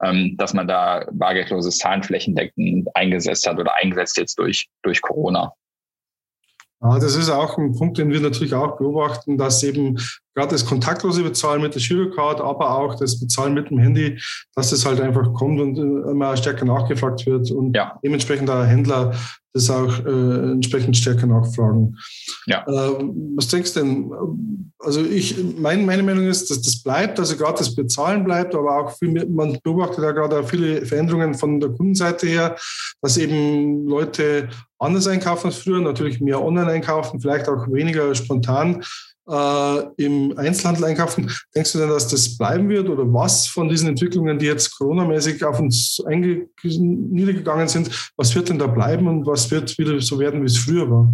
ähm, 0.03 0.35
dass 0.37 0.53
man 0.53 0.67
da 0.67 1.05
bargeldloses 1.11 1.77
Zahlen 1.77 2.01
flächendeckend 2.01 2.87
eingesetzt 2.95 3.47
hat 3.47 3.59
oder 3.59 3.75
eingesetzt 3.77 4.17
jetzt 4.17 4.39
durch, 4.39 4.69
durch 4.81 5.01
Corona. 5.01 5.53
Das 6.81 7.15
ist 7.15 7.29
auch 7.29 7.57
ein 7.57 7.73
Punkt, 7.73 7.97
den 7.97 8.09
wir 8.09 8.21
natürlich 8.21 8.53
auch 8.53 8.77
beobachten, 8.77 9.37
dass 9.37 9.61
eben 9.63 9.97
gerade 10.33 10.51
das 10.51 10.65
kontaktlose 10.65 11.23
Bezahlen 11.23 11.61
mit 11.61 11.75
der 11.75 11.81
Girocard, 11.81 12.39
aber 12.39 12.77
auch 12.77 12.95
das 12.95 13.19
Bezahlen 13.19 13.53
mit 13.53 13.69
dem 13.69 13.79
Handy, 13.79 14.17
dass 14.55 14.71
es 14.71 14.85
halt 14.85 15.01
einfach 15.01 15.33
kommt 15.33 15.59
und 15.59 15.77
immer 15.77 16.37
stärker 16.37 16.63
nachgefragt 16.63 17.25
wird 17.25 17.51
und 17.51 17.75
ja. 17.75 17.99
dementsprechend 18.01 18.47
der 18.47 18.63
Händler 18.63 19.13
das 19.53 19.69
auch 19.69 19.99
äh, 20.05 20.51
entsprechend 20.51 20.95
stärker 20.95 21.27
nachfragen. 21.27 21.97
Ja. 22.45 22.63
Äh, 22.67 23.03
was 23.35 23.47
denkst 23.47 23.73
du 23.73 23.79
denn? 23.79 24.11
Also 24.79 25.03
ich, 25.03 25.35
mein, 25.57 25.85
meine 25.85 26.03
Meinung 26.03 26.27
ist, 26.27 26.49
dass 26.49 26.61
das 26.61 26.81
bleibt, 26.81 27.19
also 27.19 27.35
gerade 27.35 27.57
das 27.57 27.75
Bezahlen 27.75 28.23
bleibt, 28.23 28.55
aber 28.55 28.79
auch 28.79 28.97
viel, 28.97 29.25
man 29.27 29.57
beobachtet 29.63 30.03
ja 30.03 30.11
gerade 30.11 30.43
viele 30.43 30.85
Veränderungen 30.85 31.33
von 31.33 31.59
der 31.59 31.69
Kundenseite 31.71 32.27
her, 32.27 32.55
dass 33.01 33.17
eben 33.17 33.87
Leute 33.87 34.49
anders 34.77 35.07
einkaufen 35.07 35.47
als 35.47 35.57
früher, 35.57 35.81
natürlich 35.81 36.21
mehr 36.21 36.41
online 36.41 36.71
einkaufen, 36.71 37.19
vielleicht 37.19 37.49
auch 37.49 37.67
weniger 37.67 38.15
spontan 38.15 38.83
äh, 39.29 40.03
im 40.03 40.37
Einzelhandel 40.37 40.85
einkaufen. 40.85 41.31
Denkst 41.55 41.73
du 41.73 41.79
denn, 41.79 41.89
dass 41.89 42.07
das 42.07 42.37
bleiben 42.37 42.67
wird 42.69 42.89
oder 42.89 43.03
was 43.13 43.47
von 43.47 43.69
diesen 43.69 43.89
Entwicklungen, 43.89 44.39
die 44.39 44.47
jetzt 44.47 44.77
coronamäßig 44.77 45.43
auf 45.43 45.59
uns 45.59 46.01
niedergegangen 46.63 47.67
sind, 47.67 48.11
was 48.17 48.33
wird 48.35 48.49
denn 48.49 48.59
da 48.59 48.67
bleiben 48.67 49.07
und 49.07 49.25
was 49.25 49.51
wird 49.51 49.77
wieder 49.77 49.99
so 50.01 50.19
werden, 50.19 50.41
wie 50.41 50.47
es 50.47 50.57
früher 50.57 50.89
war? 50.89 51.13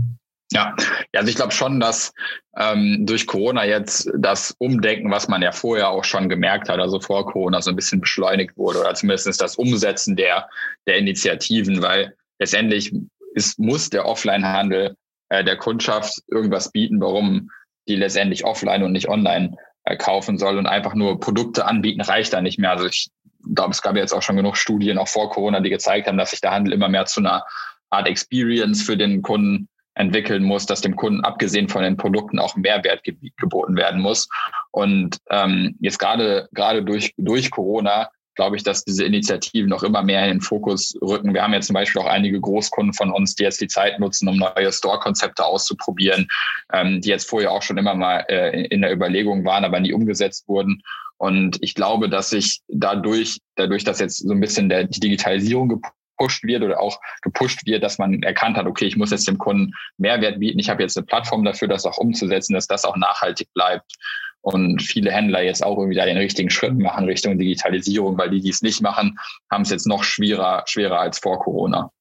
Ja, 0.52 0.76
also 1.14 1.28
ich 1.28 1.36
glaube 1.36 1.52
schon, 1.52 1.80
dass 1.80 2.14
ähm, 2.58 3.06
durch 3.06 3.26
Corona 3.26 3.66
jetzt 3.66 4.10
das 4.16 4.56
Umdenken, 4.60 5.10
was 5.10 5.28
man 5.28 5.42
ja 5.42 5.52
vorher 5.52 5.90
auch 5.90 6.04
schon 6.04 6.30
gemerkt 6.30 6.70
hat, 6.70 6.80
also 6.80 7.00
vor 7.00 7.26
Corona 7.26 7.62
so 7.62 7.72
ein 7.72 7.76
bisschen 7.76 8.00
beschleunigt 8.00 8.56
wurde 8.56 8.80
oder 8.80 8.94
zumindest 8.94 9.42
das 9.42 9.56
Umsetzen 9.56 10.16
der, 10.16 10.48
der 10.88 10.98
Initiativen, 10.98 11.82
weil 11.82 12.16
letztendlich 12.40 12.94
ist, 13.34 13.58
muss 13.58 13.90
der 13.90 14.06
Offline-Handel 14.06 14.96
äh, 15.30 15.44
der 15.44 15.58
Kundschaft 15.58 16.14
irgendwas 16.28 16.72
bieten, 16.72 17.02
warum 17.02 17.50
die 17.88 17.96
letztendlich 17.96 18.46
offline 18.46 18.84
und 18.84 18.92
nicht 18.92 19.10
online 19.10 19.58
äh, 19.84 19.98
kaufen 19.98 20.38
soll 20.38 20.58
und 20.58 20.68
einfach 20.68 20.94
nur 20.94 21.20
Produkte 21.20 21.66
anbieten, 21.66 22.02
reicht 22.02 22.34
da 22.34 22.42
nicht 22.42 22.60
mehr. 22.60 22.72
Also 22.72 22.88
ich 22.88 23.10
glaube, 23.54 23.72
es 23.72 23.82
gab 23.82 23.96
jetzt 23.96 24.14
auch 24.14 24.22
schon 24.22 24.38
genug 24.38 24.58
Studien, 24.58 24.98
auch 24.98 25.08
vor 25.08 25.30
Corona, 25.30 25.60
die 25.60 25.70
gezeigt 25.70 26.08
haben, 26.08 26.18
dass 26.18 26.32
sich 26.32 26.42
der 26.42 26.52
Handel 26.52 26.74
immer 26.74 26.90
mehr 26.90 27.06
zu 27.06 27.20
einer 27.20 27.46
Art 27.90 28.08
Experience 28.08 28.82
für 28.82 28.98
den 28.98 29.22
Kunden 29.22 29.70
entwickeln 29.94 30.44
muss, 30.44 30.66
dass 30.66 30.82
dem 30.82 30.96
Kunden 30.96 31.24
abgesehen 31.24 31.70
von 31.70 31.82
den 31.82 31.98
Produkten 31.98 32.38
auch 32.40 32.56
Mehrwert 32.56 33.04
ge 33.04 33.16
geboten 33.38 33.78
werden 33.78 34.02
muss. 34.02 34.28
Und 34.72 35.18
ähm, 35.30 35.78
jetzt 35.80 36.00
gerade 36.00 36.50
gerade 36.54 36.84
durch 36.84 37.14
durch 37.18 37.50
Corona 37.50 38.10
glaube 38.36 38.56
ich, 38.56 38.64
dass 38.64 38.84
diese 38.84 39.06
Initiativen 39.06 39.70
noch 39.70 39.84
immer 39.84 40.04
mehr 40.04 40.24
in 40.24 40.36
den 40.36 40.42
Fokus 40.42 40.96
rücken. 41.02 41.34
Wir 41.34 41.44
haben 41.44 41.54
jetzt 41.54 41.68
zum 41.68 41.74
Beispiel 41.74 42.02
auch 42.02 42.08
einige 42.08 42.40
Großkunden 42.40 42.94
von 42.94 43.12
uns, 43.12 43.36
die 43.36 43.44
jetzt 43.44 43.62
die 43.62 43.68
Zeit 43.68 44.00
nutzen, 44.00 44.28
um 44.28 44.38
neue 44.38 44.72
Store-Konzepte 44.72 45.46
auszuprobieren, 45.46 46.28
ähm, 46.74 47.02
die 47.02 47.10
jetzt 47.10 47.30
vorher 47.30 47.52
auch 47.52 47.62
schon 47.62 47.78
immer 47.78 47.96
mal 47.96 48.26
äh, 48.30 48.66
in 48.68 48.82
der 48.82 48.94
Überlegung 48.94 49.46
waren, 49.46 49.66
aber 49.66 49.80
nie 49.80 49.94
umgesetzt 49.94 50.48
wurden. 50.48 50.82
Und 51.18 51.58
ich 51.62 51.76
glaube, 51.76 52.10
dass 52.10 52.30
sich 52.30 52.62
dadurch, 52.68 53.40
dadurch, 53.56 53.84
dass 53.84 54.00
jetzt 54.00 54.18
so 54.18 54.34
ein 54.34 54.40
bisschen 54.40 54.70
der, 54.70 54.84
die 54.84 55.00
Digitalisierung 55.00 55.70
gepusht 55.70 56.44
wird 56.44 56.64
oder 56.64 56.80
auch 56.80 57.00
gepusht 57.22 57.66
wird, 57.66 57.84
dass 57.84 57.98
man 57.98 58.22
erkannt 58.24 58.58
hat, 58.58 58.66
okay, 58.66 58.86
ich 58.86 58.98
muss 58.98 59.12
jetzt 59.12 59.28
dem 59.28 59.38
Kunden 59.38 59.74
Mehrwert 59.98 60.40
bieten, 60.40 60.60
ich 60.60 60.70
habe 60.70 60.84
jetzt 60.84 60.98
eine 60.98 61.06
Plattform 61.06 61.44
dafür, 61.44 61.68
das 61.68 61.86
auch 61.86 61.98
umzusetzen, 61.98 62.54
dass 62.54 62.68
das 62.68 62.86
auch 62.86 62.98
nachhaltig 62.98 63.48
bleibt. 63.54 63.92
Und 64.46 64.80
viele 64.84 65.12
Händler 65.12 65.42
jetzt 65.42 65.64
auch 65.64 65.76
irgendwie 65.76 65.98
da 65.98 66.06
den 66.06 66.18
richtigen 66.18 66.52
Schritt 66.52 66.78
machen 66.78 67.06
Richtung 67.06 67.36
Digitalisierung, 67.40 68.16
weil 68.16 68.30
die, 68.30 68.42
die 68.42 68.52
es 68.52 68.62
nicht 68.62 68.80
machen, 68.80 69.18
haben 69.50 69.64
es 69.64 69.72
jetzt 69.72 69.88
noch 69.88 70.04
schwerer, 70.04 70.62
schwerer 70.68 71.00
als 71.00 71.18
vor 71.18 71.40
Corona. 71.40 71.92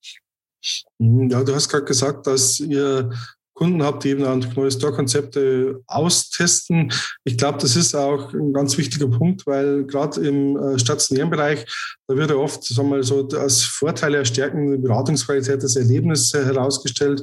Mhm, 0.98 1.30
ja, 1.30 1.42
du 1.42 1.54
hast 1.54 1.70
gerade 1.70 1.86
gesagt, 1.86 2.26
dass 2.26 2.60
ihr 2.60 3.10
Kunden 3.54 3.82
habt, 3.82 4.04
die 4.04 4.10
eben 4.10 4.24
auch 4.24 4.56
neue 4.56 4.70
Store-Konzepte 4.70 5.80
austesten. 5.86 6.92
Ich 7.22 7.38
glaube, 7.38 7.58
das 7.58 7.76
ist 7.76 7.94
auch 7.94 8.34
ein 8.34 8.52
ganz 8.52 8.76
wichtiger 8.76 9.08
Punkt, 9.08 9.46
weil 9.46 9.84
gerade 9.86 10.20
im 10.20 10.58
äh, 10.58 10.78
stationären 10.78 11.30
Bereich, 11.30 11.64
da 12.08 12.14
wird 12.14 12.28
ja 12.28 12.36
oft 12.36 12.62
sagen 12.62 12.90
wir 12.90 12.96
mal, 12.96 13.02
so 13.04 13.26
als 13.38 13.62
Vorteile 13.62 14.22
die 14.22 14.78
Beratungsqualität 14.82 15.62
des 15.62 15.76
Erlebnisses 15.76 16.34
herausgestellt. 16.34 17.22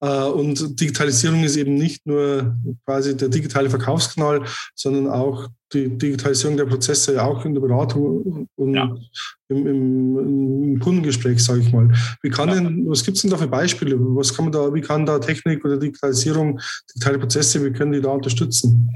Äh, 0.00 0.24
und 0.24 0.80
Digitalisierung 0.80 1.42
ist 1.44 1.56
eben 1.56 1.74
nicht 1.74 2.06
nur 2.06 2.56
quasi 2.84 3.16
der 3.16 3.28
digitale 3.28 3.68
Verkaufskanal, 3.68 4.44
sondern 4.74 5.08
auch 5.08 5.48
die 5.72 5.88
Digitalisierung 5.98 6.56
der 6.56 6.64
Prozesse, 6.64 7.22
auch 7.22 7.44
in 7.44 7.54
der 7.54 7.60
Beratung 7.60 8.48
und 8.54 8.74
ja. 8.74 8.94
im, 9.48 9.66
im, 9.66 10.18
im, 10.64 10.80
Kundengespräch, 10.80 11.44
sage 11.44 11.60
ich 11.60 11.72
mal. 11.72 11.92
Wie 12.22 12.30
kann 12.30 12.48
ja. 12.48 12.54
denn, 12.54 12.88
was 12.88 13.04
gibt 13.04 13.16
es 13.16 13.22
denn 13.22 13.30
da 13.30 13.36
für 13.36 13.48
Beispiele? 13.48 13.96
Was 13.98 14.34
kann 14.34 14.46
man 14.46 14.52
da, 14.52 14.72
wie 14.72 14.80
kann 14.80 15.04
da 15.04 15.18
Technik 15.18 15.64
oder 15.64 15.76
Digitalisierung, 15.76 16.60
digitale 16.94 17.18
Prozesse, 17.18 17.64
wie 17.64 17.72
können 17.72 17.92
die 17.92 18.00
da 18.00 18.10
unterstützen? 18.10 18.90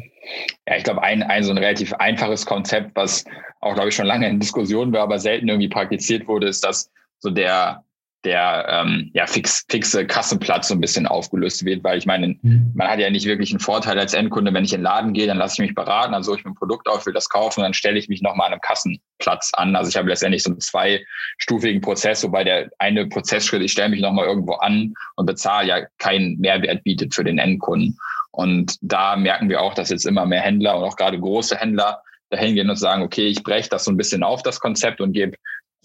Ja, 0.67 0.77
ich 0.77 0.85
glaube, 0.85 1.03
ein, 1.03 1.23
ein 1.23 1.45
so 1.45 1.51
ein 1.51 1.59
relativ 1.59 1.93
einfaches 1.95 2.47
Konzept, 2.47 2.93
was 2.95 3.25
auch, 3.61 3.75
glaube 3.75 3.91
ich, 3.91 3.95
schon 3.95 4.07
lange 4.07 4.29
in 4.29 4.41
Diskussion 4.41 4.93
war, 4.93 5.03
aber 5.03 5.19
selten 5.19 5.49
irgendwie 5.49 5.69
praktiziert 5.69 6.27
wurde, 6.27 6.49
ist, 6.49 6.65
dass 6.65 6.91
so 7.19 7.31
der 7.31 7.85
der 8.25 8.67
ähm, 8.69 9.11
ja, 9.15 9.27
fix, 9.27 9.65
fixe 9.69 10.07
Kassenplatz 10.07 10.69
so 10.69 10.75
ein 10.75 10.81
bisschen 10.81 11.07
aufgelöst 11.07 11.65
wird, 11.65 11.83
weil 11.83 11.99
ich 11.99 12.07
meine, 12.07 12.37
mhm. 12.41 12.73
man 12.75 12.89
hat 12.89 13.01
ja 13.01 13.11
nicht 13.11 13.27
wirklich 13.27 13.51
einen 13.51 13.61
Vorteil 13.61 13.99
als 13.99 14.15
Endkunde, 14.15 14.55
wenn 14.55 14.65
ich 14.65 14.73
in 14.73 14.81
den 14.81 14.85
Laden 14.85 15.13
gehe, 15.13 15.27
dann 15.27 15.39
lasse 15.39 15.55
ich 15.55 15.67
mich 15.67 15.75
beraten, 15.75 16.13
dann 16.13 16.23
suche 16.23 16.39
ich 16.39 16.45
mir 16.45 16.53
ein 16.53 16.57
Produkt 16.57 16.89
auf, 16.89 17.05
will 17.07 17.13
das 17.13 17.29
kaufen 17.29 17.61
und 17.61 17.65
dann 17.65 17.75
stelle 17.75 17.99
ich 17.99 18.09
mich 18.09 18.23
nochmal 18.23 18.47
an 18.47 18.53
einem 18.53 18.61
Kassenplatz 18.61 19.51
an. 19.55 19.75
Also 19.75 19.89
ich 19.89 19.97
habe 19.97 20.09
letztendlich 20.09 20.43
so 20.43 20.51
einen 20.51 20.61
zweistufigen 20.61 21.81
Prozess, 21.81 22.23
wobei 22.23 22.45
der 22.45 22.71
eine 22.79 23.07
Prozessschritt, 23.07 23.63
ich 23.63 23.73
stelle 23.73 23.89
mich 23.89 24.01
nochmal 24.01 24.27
irgendwo 24.27 24.55
an 24.55 24.95
und 25.17 25.27
bezahle, 25.27 25.69
ja 25.69 25.87
keinen 25.99 26.39
Mehrwert 26.39 26.85
bietet 26.85 27.15
für 27.15 27.25
den 27.25 27.39
Endkunden. 27.39 27.99
Und 28.31 28.77
da 28.81 29.17
merken 29.17 29.49
wir 29.49 29.61
auch, 29.61 29.75
dass 29.75 29.91
jetzt 29.91 30.07
immer 30.07 30.25
mehr 30.27 30.41
Händler 30.41 30.79
und 30.79 30.85
auch 30.85 30.97
gerade 30.97 31.19
große 31.19 31.57
Händler 31.57 32.03
dahin 32.31 32.55
gehen 32.55 32.71
und 32.71 32.77
sagen, 32.77 33.03
okay, 33.03 33.27
ich 33.27 33.43
breche 33.43 33.69
das 33.69 33.85
so 33.85 33.91
ein 33.91 33.97
bisschen 33.97 34.23
auf, 34.23 34.43
das 34.43 34.59
Konzept, 34.59 35.01
und 35.01 35.13
gebe 35.13 35.37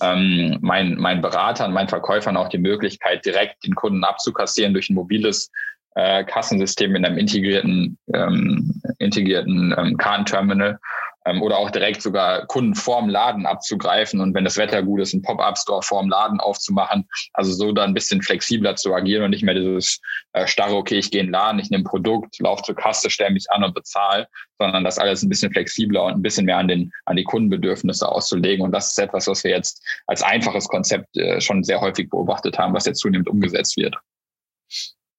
ähm, 0.02 0.58
mein, 0.62 0.96
mein 0.96 1.22
Beratern, 1.22 1.74
meinen 1.74 1.90
Verkäufern 1.90 2.38
auch 2.38 2.50
die 2.50 2.58
Möglichkeit, 2.58 3.26
direkt 3.26 3.66
den 3.66 3.76
Kunden 3.76 4.04
abzukassieren 4.04 4.74
durch 4.74 4.90
ein 4.90 4.96
mobiles 4.96 5.52
äh, 5.96 6.24
Kassensystem 6.24 6.96
in 6.96 7.06
einem 7.06 7.18
integrierten, 7.18 7.98
ähm, 8.14 8.82
integrierten 9.00 9.74
ähm, 9.78 9.98
Kartenterminal 9.98 10.80
ähm, 11.28 11.42
oder 11.42 11.58
auch 11.58 11.70
direkt 11.70 12.02
sogar 12.02 12.46
Kunden 12.48 12.76
vorm 12.76 13.10
Laden 13.10 13.46
abzugreifen 13.46 14.22
und 14.22 14.34
wenn 14.34 14.46
das 14.46 14.58
Wetter 14.58 14.82
gut 14.82 15.02
ist, 15.02 15.14
einen 15.14 15.22
Pop-up-Store 15.22 15.84
vorm 15.84 16.10
Laden 16.10 16.40
aufzumachen. 16.40 17.08
Also 17.34 17.52
so 17.52 17.72
da 17.72 17.84
ein 17.84 17.94
bisschen 17.94 18.22
flexibler 18.22 18.76
zu 18.76 18.94
agieren 18.94 19.24
und 19.24 19.32
nicht 19.32 19.44
mehr 19.44 19.54
dieses 19.54 20.00
äh, 20.34 20.48
starre, 20.48 20.76
okay, 20.76 20.98
ich 20.98 21.12
gehe 21.12 21.22
in 21.22 21.28
den 21.28 21.34
Laden, 21.34 21.60
ich 21.60 21.70
nehme 21.70 21.84
ein 21.84 21.88
Produkt, 21.88 22.40
laufe 22.40 22.64
zur 22.64 22.76
Kasse, 22.76 23.10
stelle 23.10 23.32
mich 23.32 23.46
an 23.50 23.64
und 23.64 23.76
bezahle, 23.76 24.28
sondern 24.60 24.84
das 24.84 24.98
alles 24.98 25.22
ein 25.22 25.30
bisschen 25.30 25.52
flexibler 25.52 26.06
und 26.06 26.14
ein 26.14 26.22
bisschen 26.22 26.46
mehr 26.46 26.58
an, 26.58 26.68
den, 26.68 26.92
an 27.06 27.18
die 27.18 27.24
Kundenbedürfnisse 27.24 28.08
auszulegen. 28.08 28.66
Und 28.66 28.72
das 28.72 28.92
ist 28.92 29.00
etwas, 29.00 29.28
was 29.28 29.44
wir 29.44 29.52
jetzt 29.52 29.84
als 30.08 30.24
einfaches 30.24 30.68
Konzept 30.68 31.16
äh, 31.18 31.42
schon 31.42 31.64
sehr 31.64 31.82
häufig 31.82 32.10
beobachtet 32.10 32.58
haben, 32.58 32.74
was 32.74 32.86
jetzt 32.86 33.00
zunehmend 33.00 33.30
umgesetzt 33.30 33.76
wird. 33.78 33.96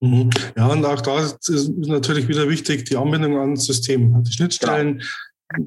Mhm. 0.01 0.31
Ja, 0.57 0.69
und 0.69 0.85
auch 0.85 1.01
da 1.01 1.19
ist 1.21 1.71
natürlich 1.77 2.29
wieder 2.29 2.49
wichtig, 2.49 2.85
die 2.85 2.97
Anbindung 2.97 3.37
ans 3.39 3.67
System. 3.67 4.23
Die 4.23 4.33
Schnittstellen, 4.33 4.99
genau 4.99 5.07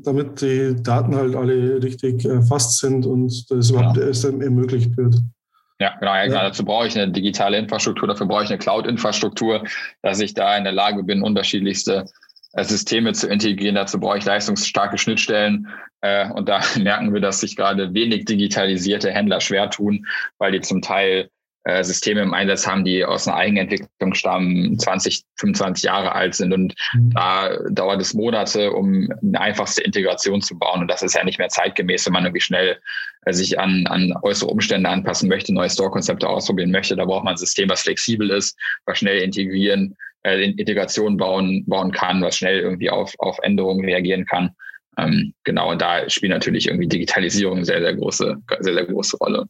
damit 0.04 0.42
die 0.42 0.76
Daten 0.82 1.16
halt 1.16 1.36
alle 1.36 1.82
richtig 1.82 2.26
erfasst 2.26 2.80
sind 2.80 3.06
und 3.06 3.50
das 3.50 3.70
überhaupt 3.72 3.96
genau. 3.96 4.08
erst 4.08 4.26
ermöglicht 4.26 4.96
wird. 4.96 5.16
Ja, 5.80 5.98
genau. 6.00 6.14
Ja, 6.14 6.26
ja. 6.26 6.44
Dazu 6.44 6.64
brauche 6.64 6.88
ich 6.88 6.98
eine 6.98 7.12
digitale 7.12 7.58
Infrastruktur, 7.58 8.08
dafür 8.08 8.28
brauche 8.28 8.44
ich 8.44 8.50
eine 8.50 8.60
Cloud-Infrastruktur, 8.60 9.64
dass 10.04 10.20
ich 10.20 10.36
da 10.36 10.56
in 10.56 10.64
der 10.64 10.74
Lage 10.74 11.04
bin, 11.04 11.24
unterschiedlichste 11.24 12.06
äh, 12.54 12.64
Systeme 12.64 13.14
zu 13.14 13.28
integrieren. 13.28 13.76
Dazu 13.76 14.00
brauche 14.00 14.20
ich 14.20 14.26
leistungsstarke 14.26 15.00
Schnittstellen. 15.00 15.68
Äh, 16.02 16.30
und 16.32 16.48
da 16.48 16.62
merken 16.78 17.14
wir, 17.14 17.22
dass 17.22 17.40
sich 17.40 17.56
gerade 17.56 17.94
wenig 17.96 18.26
digitalisierte 18.26 19.10
Händler 19.10 19.42
schwer 19.42 19.72
tun, 19.72 20.06
weil 20.38 20.52
die 20.52 20.62
zum 20.62 20.84
Teil 20.84 21.30
äh, 21.64 21.84
Systeme 21.84 22.22
im 22.22 22.34
Einsatz 22.34 22.66
haben, 22.66 22.84
die 22.84 23.06
aus 23.06 23.28
einer 23.28 23.38
Eigenentwicklung 23.38 24.14
stammen, 24.14 24.80
20, 24.80 25.24
25 25.36 25.84
Jahre 25.84 26.14
alt 26.14 26.34
sind. 26.34 26.54
Und 26.54 26.74
mhm. 26.94 27.12
da 27.12 27.56
dauert 27.70 28.02
es 28.02 28.14
Monate, 28.14 28.72
um 28.72 29.10
eine 29.22 29.40
einfachste 29.40 29.84
Integration 29.84 30.42
zu 30.42 30.58
bauen. 30.58 30.82
Und 30.82 30.88
das 30.88 31.04
ist 31.04 31.16
ja 31.16 31.24
nicht 31.24 31.38
mehr 31.38 31.50
zeitgemäß, 31.50 32.06
wenn 32.06 32.14
man 32.14 32.26
irgendwie 32.26 32.42
schnell 32.42 32.80
äh, 33.26 33.34
sich 33.34 33.60
an, 33.60 33.86
an 33.88 34.14
äußere 34.24 34.50
Umstände 34.50 34.90
anpassen 34.90 35.30
möchte, 35.30 35.54
neue 35.54 35.70
Store-Konzepte 35.70 36.28
ausprobieren 36.28 36.72
möchte. 36.72 36.96
Da 36.96 37.06
braucht 37.06 37.26
man 37.26 37.36
ein 37.36 37.38
System, 37.38 37.70
was 37.70 37.84
flexibel 37.84 38.32
ist, 38.32 38.58
was 38.86 38.98
schnell 38.98 39.20
integrieren, 39.20 39.96
äh, 40.24 40.44
Integration 40.44 41.18
bauen, 41.18 41.64
bauen 41.68 41.92
kann, 41.92 42.24
was 42.24 42.38
schnell 42.38 42.60
irgendwie 42.60 42.90
auf, 42.90 43.14
auf 43.20 43.38
Änderungen 43.44 43.86
reagieren 43.86 44.26
kann. 44.26 44.52
Ähm, 44.98 45.34
genau, 45.44 45.72
und 45.72 45.82
da 45.82 46.10
spielt 46.10 46.32
natürlich 46.32 46.68
irgendwie 46.68 46.88
Digitalisierung 46.88 47.58
eine 47.58 47.66
sehr, 47.66 47.82
sehr 47.82 47.96
große, 47.96 48.38
sehr, 48.60 48.74
sehr 48.74 48.86
große 48.86 49.18
Rolle. 49.18 49.46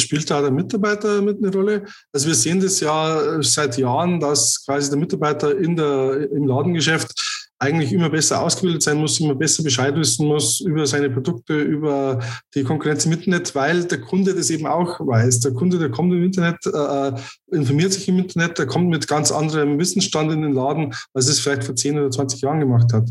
Spielt 0.00 0.30
da 0.30 0.40
der 0.40 0.50
Mitarbeiter 0.50 1.22
mit 1.22 1.38
eine 1.38 1.52
Rolle? 1.52 1.84
Also 2.12 2.26
wir 2.26 2.34
sehen 2.34 2.60
das 2.60 2.80
ja 2.80 3.42
seit 3.42 3.78
Jahren, 3.78 4.20
dass 4.20 4.64
quasi 4.64 4.90
der 4.90 4.98
Mitarbeiter 4.98 5.56
in 5.56 5.76
der, 5.76 6.30
im 6.30 6.46
Ladengeschäft 6.46 7.12
eigentlich 7.58 7.92
immer 7.92 8.10
besser 8.10 8.42
ausgebildet 8.42 8.82
sein 8.82 8.98
muss, 8.98 9.18
immer 9.18 9.34
besser 9.34 9.62
Bescheid 9.62 9.96
wissen 9.96 10.26
muss 10.26 10.60
über 10.60 10.86
seine 10.86 11.08
Produkte, 11.08 11.58
über 11.58 12.20
die 12.54 12.64
Konkurrenz 12.64 13.06
im 13.06 13.12
Internet, 13.12 13.54
weil 13.54 13.84
der 13.84 14.00
Kunde 14.00 14.34
das 14.34 14.50
eben 14.50 14.66
auch 14.66 15.00
weiß. 15.00 15.40
Der 15.40 15.52
Kunde, 15.52 15.78
der 15.78 15.90
kommt 15.90 16.12
im 16.12 16.22
Internet, 16.22 16.58
äh, 16.66 17.12
informiert 17.56 17.94
sich 17.94 18.08
im 18.08 18.18
Internet, 18.18 18.58
der 18.58 18.66
kommt 18.66 18.90
mit 18.90 19.08
ganz 19.08 19.32
anderem 19.32 19.78
Wissensstand 19.78 20.32
in 20.32 20.42
den 20.42 20.52
Laden, 20.52 20.94
als 21.14 21.28
es 21.28 21.40
vielleicht 21.40 21.64
vor 21.64 21.74
10 21.74 21.98
oder 21.98 22.10
20 22.10 22.42
Jahren 22.42 22.60
gemacht 22.60 22.92
hat. 22.92 23.08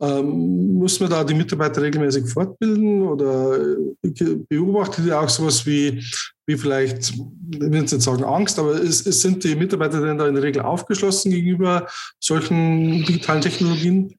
Ähm, 0.00 0.74
muss 0.74 0.98
man 0.98 1.10
da 1.10 1.22
die 1.22 1.34
Mitarbeiter 1.34 1.82
regelmäßig 1.82 2.30
fortbilden 2.30 3.02
oder 3.02 3.58
beobachtet 4.48 5.04
ihr 5.06 5.20
auch 5.20 5.28
sowas 5.28 5.66
wie 5.66 6.02
wie 6.46 6.56
vielleicht, 6.56 7.10
ich 7.10 7.18
will 7.60 7.80
jetzt 7.80 7.92
nicht 7.92 8.02
sagen 8.02 8.24
Angst, 8.24 8.58
aber 8.58 8.72
ist, 8.74 9.06
ist, 9.06 9.20
sind 9.20 9.44
die 9.44 9.54
Mitarbeiter 9.54 10.00
denn 10.00 10.18
da 10.18 10.26
in 10.26 10.34
der 10.34 10.42
Regel 10.42 10.62
aufgeschlossen 10.62 11.30
gegenüber 11.30 11.86
solchen 12.18 13.04
digitalen 13.04 13.42
Technologien? 13.42 14.18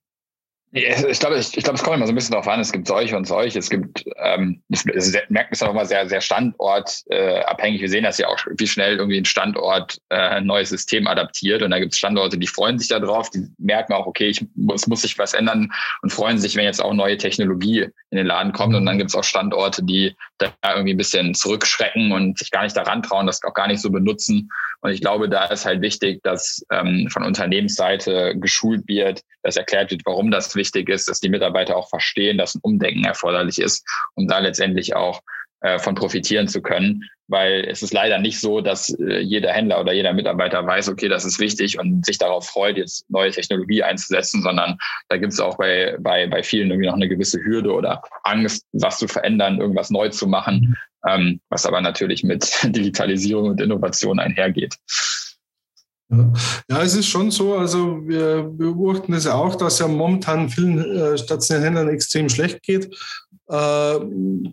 Ich 0.75 1.19
glaube, 1.19 1.37
ich, 1.37 1.55
ich 1.55 1.63
glaube, 1.63 1.77
es 1.77 1.83
kommt 1.83 1.97
immer 1.97 2.07
so 2.07 2.11
ein 2.11 2.15
bisschen 2.15 2.31
darauf 2.31 2.47
an. 2.47 2.59
Es 2.59 2.71
gibt 2.71 2.87
solche 2.87 3.15
und 3.15 3.27
solche. 3.27 3.59
Es 3.59 3.69
gibt, 3.69 4.05
ähm, 4.17 4.59
es, 4.69 4.83
es 4.87 5.15
merkt 5.29 5.53
es 5.53 5.61
auch 5.61 5.69
immer 5.69 5.85
sehr, 5.85 6.09
sehr 6.09 6.19
standortabhängig. 6.19 7.79
Äh, 7.79 7.81
Wir 7.83 7.89
sehen 7.89 8.03
das 8.03 8.17
ja 8.17 8.27
auch, 8.27 8.39
wie 8.57 8.65
schnell 8.65 8.97
irgendwie 8.97 9.19
ein 9.19 9.25
Standort 9.25 9.99
äh, 10.09 10.15
ein 10.15 10.47
neues 10.47 10.69
System 10.69 11.05
adaptiert. 11.05 11.61
Und 11.61 11.69
da 11.69 11.77
gibt 11.77 11.93
es 11.93 11.99
Standorte, 11.99 12.39
die 12.39 12.47
freuen 12.47 12.79
sich 12.79 12.87
darauf, 12.87 13.29
die 13.29 13.45
merken 13.59 13.93
auch, 13.93 14.07
okay, 14.07 14.29
ich, 14.29 14.43
es 14.73 14.87
muss 14.87 15.03
sich 15.03 15.19
was 15.19 15.35
ändern 15.35 15.71
und 16.01 16.11
freuen 16.11 16.39
sich, 16.39 16.55
wenn 16.55 16.65
jetzt 16.65 16.83
auch 16.83 16.93
neue 16.95 17.17
Technologie 17.17 17.87
in 18.09 18.17
den 18.17 18.25
Laden 18.25 18.51
kommt. 18.51 18.73
Und 18.73 18.87
dann 18.87 18.97
gibt 18.97 19.11
es 19.11 19.15
auch 19.15 19.23
Standorte, 19.23 19.83
die 19.83 20.15
da 20.39 20.51
irgendwie 20.67 20.95
ein 20.95 20.97
bisschen 20.97 21.35
zurückschrecken 21.35 22.11
und 22.11 22.39
sich 22.39 22.49
gar 22.49 22.63
nicht 22.63 22.75
daran 22.75 23.03
trauen, 23.03 23.27
das 23.27 23.43
auch 23.43 23.53
gar 23.53 23.67
nicht 23.67 23.79
so 23.79 23.91
benutzen. 23.91 24.49
Und 24.81 24.91
ich 24.91 25.01
glaube, 25.01 25.29
da 25.29 25.45
ist 25.45 25.65
halt 25.65 25.81
wichtig, 25.81 26.21
dass 26.23 26.65
ähm, 26.71 27.07
von 27.11 27.23
Unternehmensseite 27.23 28.35
geschult 28.37 28.87
wird, 28.87 29.21
dass 29.43 29.55
erklärt 29.55 29.91
wird, 29.91 30.01
warum 30.05 30.31
das 30.31 30.55
wichtig 30.55 30.62
ist, 30.71 31.09
dass 31.09 31.19
die 31.19 31.29
Mitarbeiter 31.29 31.75
auch 31.75 31.89
verstehen, 31.89 32.37
dass 32.37 32.55
ein 32.55 32.61
Umdenken 32.61 33.03
erforderlich 33.05 33.59
ist, 33.59 33.85
um 34.15 34.27
da 34.27 34.39
letztendlich 34.39 34.95
auch 34.95 35.21
äh, 35.63 35.79
von 35.79 35.95
profitieren 35.95 36.47
zu 36.47 36.61
können. 36.61 37.09
weil 37.29 37.65
es 37.69 37.81
ist 37.81 37.93
leider 37.93 38.19
nicht 38.19 38.39
so, 38.41 38.59
dass 38.59 38.89
äh, 38.99 39.19
jeder 39.19 39.53
Händler 39.53 39.79
oder 39.79 39.93
jeder 39.93 40.11
Mitarbeiter 40.11 40.67
weiß, 40.67 40.89
okay, 40.89 41.07
das 41.07 41.23
ist 41.23 41.39
wichtig 41.39 41.79
und 41.79 42.05
sich 42.05 42.17
darauf 42.17 42.45
freut, 42.45 42.75
jetzt 42.75 43.09
neue 43.09 43.31
Technologie 43.31 43.81
einzusetzen, 43.81 44.43
sondern 44.43 44.77
da 45.07 45.15
gibt 45.15 45.31
es 45.31 45.39
auch 45.39 45.57
bei, 45.57 45.95
bei, 46.01 46.27
bei 46.27 46.43
vielen 46.43 46.69
irgendwie 46.69 46.87
noch 46.87 46.95
eine 46.95 47.07
gewisse 47.07 47.41
Hürde 47.41 47.71
oder 47.71 48.01
Angst, 48.23 48.65
was 48.73 48.97
zu 48.97 49.07
verändern, 49.07 49.61
irgendwas 49.61 49.89
neu 49.89 50.09
zu 50.09 50.27
machen, 50.27 50.75
ähm, 51.07 51.39
was 51.49 51.65
aber 51.65 51.79
natürlich 51.79 52.23
mit 52.23 52.45
Digitalisierung 52.63 53.51
und 53.51 53.61
Innovation 53.61 54.19
einhergeht. 54.19 54.75
Ja. 56.09 56.81
es 56.81 56.95
ist 56.95 57.07
schon 57.07 57.31
so, 57.31 57.55
also 57.55 58.07
wir 58.07 58.43
beobachten 58.43 59.13
es 59.13 59.25
ja 59.25 59.33
auch, 59.33 59.55
dass 59.55 59.79
ja 59.79 59.87
momentan 59.87 60.49
vielen 60.49 60.79
äh, 60.79 61.17
stationären 61.17 61.63
Händlern 61.63 61.89
extrem 61.89 62.29
schlecht 62.29 62.61
geht. 62.61 62.85
Äh, 63.47 63.99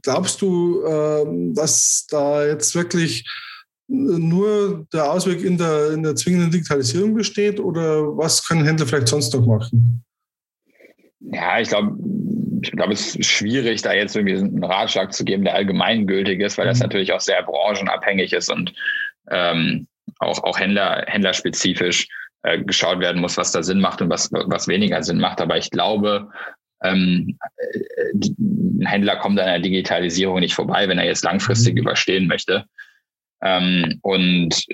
glaubst 0.03 0.41
du, 0.41 0.83
äh, 0.85 1.55
dass 1.55 2.07
da 2.09 2.47
jetzt 2.47 2.75
wirklich 2.75 3.29
nur 3.89 4.87
der 4.93 5.11
Ausweg 5.11 5.43
in 5.43 5.59
der, 5.59 5.93
in 5.93 6.03
der 6.03 6.15
zwingenden 6.15 6.51
Digitalisierung 6.51 7.15
besteht 7.15 7.59
oder 7.59 8.17
was 8.17 8.47
können 8.47 8.65
Händler 8.65 8.87
vielleicht 8.87 9.09
sonst 9.09 9.35
noch 9.35 9.45
machen? 9.45 10.05
Ja, 11.21 11.61
ich 11.61 11.69
glaube, 11.69 11.97
ich 12.63 12.71
glaube, 12.73 12.93
es 12.93 13.17
ist 13.17 13.27
schwierig, 13.27 13.83
da 13.83 13.93
jetzt 13.93 14.15
irgendwie 14.15 14.37
einen 14.37 14.65
Ratschlag 14.65 15.13
zu 15.13 15.25
geben, 15.25 15.45
der 15.45 15.55
allgemeingültig 15.55 16.41
ist, 16.41 16.57
weil 16.57 16.67
das 16.67 16.79
mhm. 16.79 16.85
natürlich 16.85 17.13
auch 17.13 17.21
sehr 17.21 17.43
branchenabhängig 17.43 18.33
ist 18.33 18.51
und 18.51 18.73
ähm, 19.31 19.87
auch, 20.19 20.43
auch 20.43 20.59
Händler, 20.59 21.05
händlerspezifisch 21.07 22.09
äh, 22.43 22.63
geschaut 22.63 23.01
werden 23.01 23.21
muss, 23.21 23.37
was 23.37 23.53
da 23.53 23.63
Sinn 23.63 23.81
macht 23.81 24.03
und 24.03 24.11
was, 24.11 24.31
was 24.33 24.69
weniger 24.69 25.03
Sinn 25.03 25.19
macht. 25.19 25.41
Aber 25.41 25.57
ich 25.57 25.71
glaube, 25.71 26.31
ähm, 26.83 27.39
die, 28.13 28.35
ein 28.39 28.87
Händler 28.87 29.17
kommt 29.17 29.39
an 29.39 29.47
der 29.47 29.59
Digitalisierung 29.59 30.41
nicht 30.41 30.55
vorbei, 30.55 30.89
wenn 30.89 30.99
er 30.99 31.07
jetzt 31.07 31.25
langfristig 31.25 31.75
mhm. 31.75 31.81
überstehen 31.81 32.27
möchte. 32.27 32.65
Ähm, 33.43 33.99
und 34.03 34.65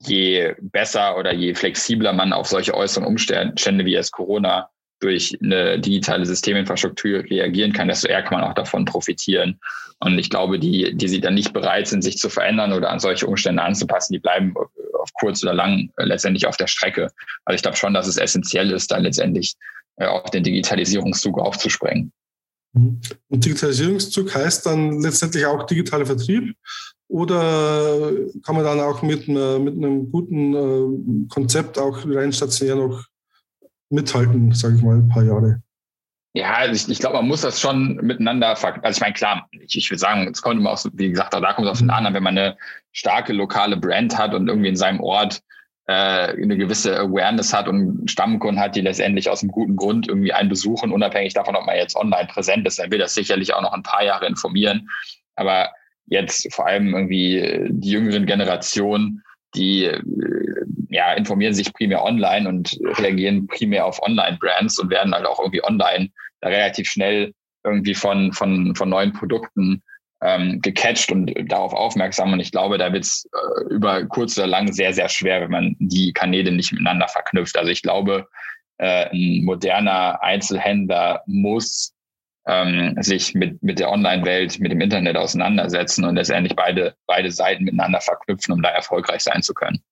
je 0.00 0.54
besser 0.60 1.16
oder 1.16 1.32
je 1.32 1.54
flexibler 1.54 2.12
man 2.12 2.32
auf 2.32 2.46
solche 2.46 2.74
äußeren 2.74 3.06
Umstände 3.06 3.84
wie 3.84 3.94
es 3.94 4.10
Corona 4.10 4.70
durch 5.00 5.36
eine 5.42 5.78
digitale 5.78 6.24
Systeminfrastruktur 6.24 7.24
reagieren 7.24 7.72
kann, 7.72 7.88
desto 7.88 8.08
eher 8.08 8.22
kann 8.22 8.40
man 8.40 8.48
auch 8.48 8.54
davon 8.54 8.84
profitieren. 8.84 9.58
Und 10.00 10.18
ich 10.18 10.30
glaube, 10.30 10.58
die, 10.58 10.94
die 10.94 11.08
sie 11.08 11.20
dann 11.20 11.34
nicht 11.34 11.52
bereit 11.52 11.88
sind, 11.88 12.02
sich 12.02 12.18
zu 12.18 12.28
verändern 12.28 12.72
oder 12.72 12.90
an 12.90 13.00
solche 13.00 13.26
Umstände 13.26 13.62
anzupassen, 13.62 14.12
die 14.12 14.18
bleiben 14.18 14.54
auf 14.98 15.10
kurz 15.14 15.42
oder 15.42 15.54
lang 15.54 15.90
letztendlich 15.96 16.46
auf 16.46 16.56
der 16.56 16.66
Strecke. 16.66 17.10
Also 17.44 17.56
ich 17.56 17.62
glaube 17.62 17.76
schon, 17.76 17.94
dass 17.94 18.06
es 18.06 18.16
essentiell 18.16 18.70
ist, 18.70 18.90
dann 18.90 19.02
letztendlich 19.02 19.54
äh, 19.96 20.06
auf 20.06 20.30
den 20.30 20.44
Digitalisierungszug 20.44 21.38
aufzuspringen. 21.38 22.12
Mhm. 22.74 23.00
Und 23.28 23.44
Digitalisierungszug 23.44 24.34
heißt 24.34 24.66
dann 24.66 25.00
letztendlich 25.00 25.46
auch 25.46 25.64
digitaler 25.64 26.06
Vertrieb 26.06 26.54
oder 27.08 28.12
kann 28.44 28.56
man 28.56 28.64
dann 28.64 28.80
auch 28.80 29.02
mit, 29.02 29.28
mit 29.28 29.38
einem 29.38 30.10
guten 30.10 30.54
äh, 30.54 31.28
Konzept 31.28 31.78
auch 31.78 32.04
rein 32.06 32.32
stationär 32.32 32.76
noch 32.76 33.04
mithalten, 33.90 34.52
sage 34.52 34.76
ich 34.76 34.82
mal, 34.82 34.96
ein 34.96 35.08
paar 35.08 35.22
Jahre. 35.22 35.62
Ja, 36.34 36.52
also 36.52 36.74
ich, 36.74 36.92
ich 36.92 36.98
glaube, 36.98 37.16
man 37.16 37.28
muss 37.28 37.40
das 37.40 37.60
schon 37.60 37.96
miteinander, 37.96 38.48
also 38.48 38.68
ich 38.90 39.00
meine, 39.00 39.14
klar, 39.14 39.48
ich, 39.52 39.78
ich 39.78 39.90
würde 39.90 39.98
sagen, 39.98 40.28
es 40.30 40.42
kommt 40.42 40.60
immer 40.60 40.72
aus, 40.72 40.86
wie 40.92 41.08
gesagt, 41.08 41.32
da 41.32 41.52
kommt 41.54 41.66
es 41.66 41.72
auf 41.72 41.78
den 41.78 41.88
anderen, 41.88 42.14
wenn 42.14 42.22
man 42.22 42.36
eine 42.36 42.58
starke 42.92 43.32
lokale 43.32 43.78
Brand 43.78 44.18
hat 44.18 44.34
und 44.34 44.48
irgendwie 44.48 44.68
in 44.68 44.76
seinem 44.76 45.00
Ort 45.00 45.40
äh, 45.86 45.92
eine 45.92 46.58
gewisse 46.58 46.98
Awareness 46.98 47.54
hat 47.54 47.68
und 47.68 48.10
Stammkunden 48.10 48.60
hat, 48.60 48.76
die 48.76 48.82
letztendlich 48.82 49.30
aus 49.30 49.42
einem 49.42 49.50
guten 49.50 49.76
Grund 49.76 50.08
irgendwie 50.08 50.34
einen 50.34 50.50
besuchen, 50.50 50.92
unabhängig 50.92 51.32
davon, 51.32 51.56
ob 51.56 51.64
man 51.64 51.76
jetzt 51.76 51.96
online 51.96 52.28
präsent 52.28 52.66
ist, 52.66 52.78
dann 52.78 52.90
will 52.90 52.98
das 52.98 53.14
sicherlich 53.14 53.54
auch 53.54 53.62
noch 53.62 53.72
ein 53.72 53.82
paar 53.82 54.04
Jahre 54.04 54.26
informieren. 54.26 54.90
Aber 55.36 55.70
jetzt 56.06 56.52
vor 56.52 56.66
allem 56.66 56.94
irgendwie 56.94 57.66
die 57.70 57.90
jüngeren 57.90 58.26
Generationen, 58.26 59.22
die 59.56 59.84
äh, 59.84 60.00
ja, 60.90 61.12
informieren 61.14 61.54
sich 61.54 61.72
primär 61.72 62.04
online 62.04 62.48
und 62.48 62.78
reagieren 62.98 63.46
primär 63.46 63.86
auf 63.86 64.00
Online-Brands 64.02 64.78
und 64.78 64.90
werden 64.90 65.14
halt 65.14 65.26
auch 65.26 65.38
irgendwie 65.40 65.64
online 65.64 66.10
da 66.40 66.48
relativ 66.48 66.88
schnell 66.88 67.32
irgendwie 67.64 67.94
von, 67.94 68.32
von, 68.32 68.74
von 68.76 68.88
neuen 68.88 69.12
Produkten 69.12 69.82
ähm, 70.22 70.60
gecatcht 70.62 71.10
und 71.12 71.32
darauf 71.50 71.72
aufmerksam. 71.72 72.32
Und 72.32 72.40
ich 72.40 72.52
glaube, 72.52 72.78
da 72.78 72.92
wird 72.92 73.04
es 73.04 73.28
äh, 73.32 73.74
über 73.74 74.04
kurz 74.06 74.38
oder 74.38 74.46
lang 74.46 74.72
sehr, 74.72 74.94
sehr 74.94 75.08
schwer, 75.08 75.42
wenn 75.42 75.50
man 75.50 75.76
die 75.78 76.12
Kanäle 76.12 76.52
nicht 76.52 76.72
miteinander 76.72 77.08
verknüpft. 77.08 77.56
Also 77.58 77.70
ich 77.70 77.82
glaube, 77.82 78.26
äh, 78.78 79.08
ein 79.10 79.44
moderner 79.44 80.22
Einzelhändler 80.22 81.22
muss 81.26 81.92
ähm, 82.46 82.96
sich 83.00 83.34
mit, 83.34 83.62
mit 83.62 83.78
der 83.78 83.90
Online-Welt, 83.90 84.60
mit 84.60 84.70
dem 84.70 84.80
Internet 84.80 85.16
auseinandersetzen 85.16 86.04
und 86.04 86.14
letztendlich 86.14 86.54
beide, 86.54 86.94
beide 87.06 87.30
Seiten 87.30 87.64
miteinander 87.64 88.00
verknüpfen, 88.00 88.52
um 88.52 88.62
da 88.62 88.68
erfolgreich 88.70 89.22
sein 89.22 89.42
zu 89.42 89.52
können. 89.52 89.82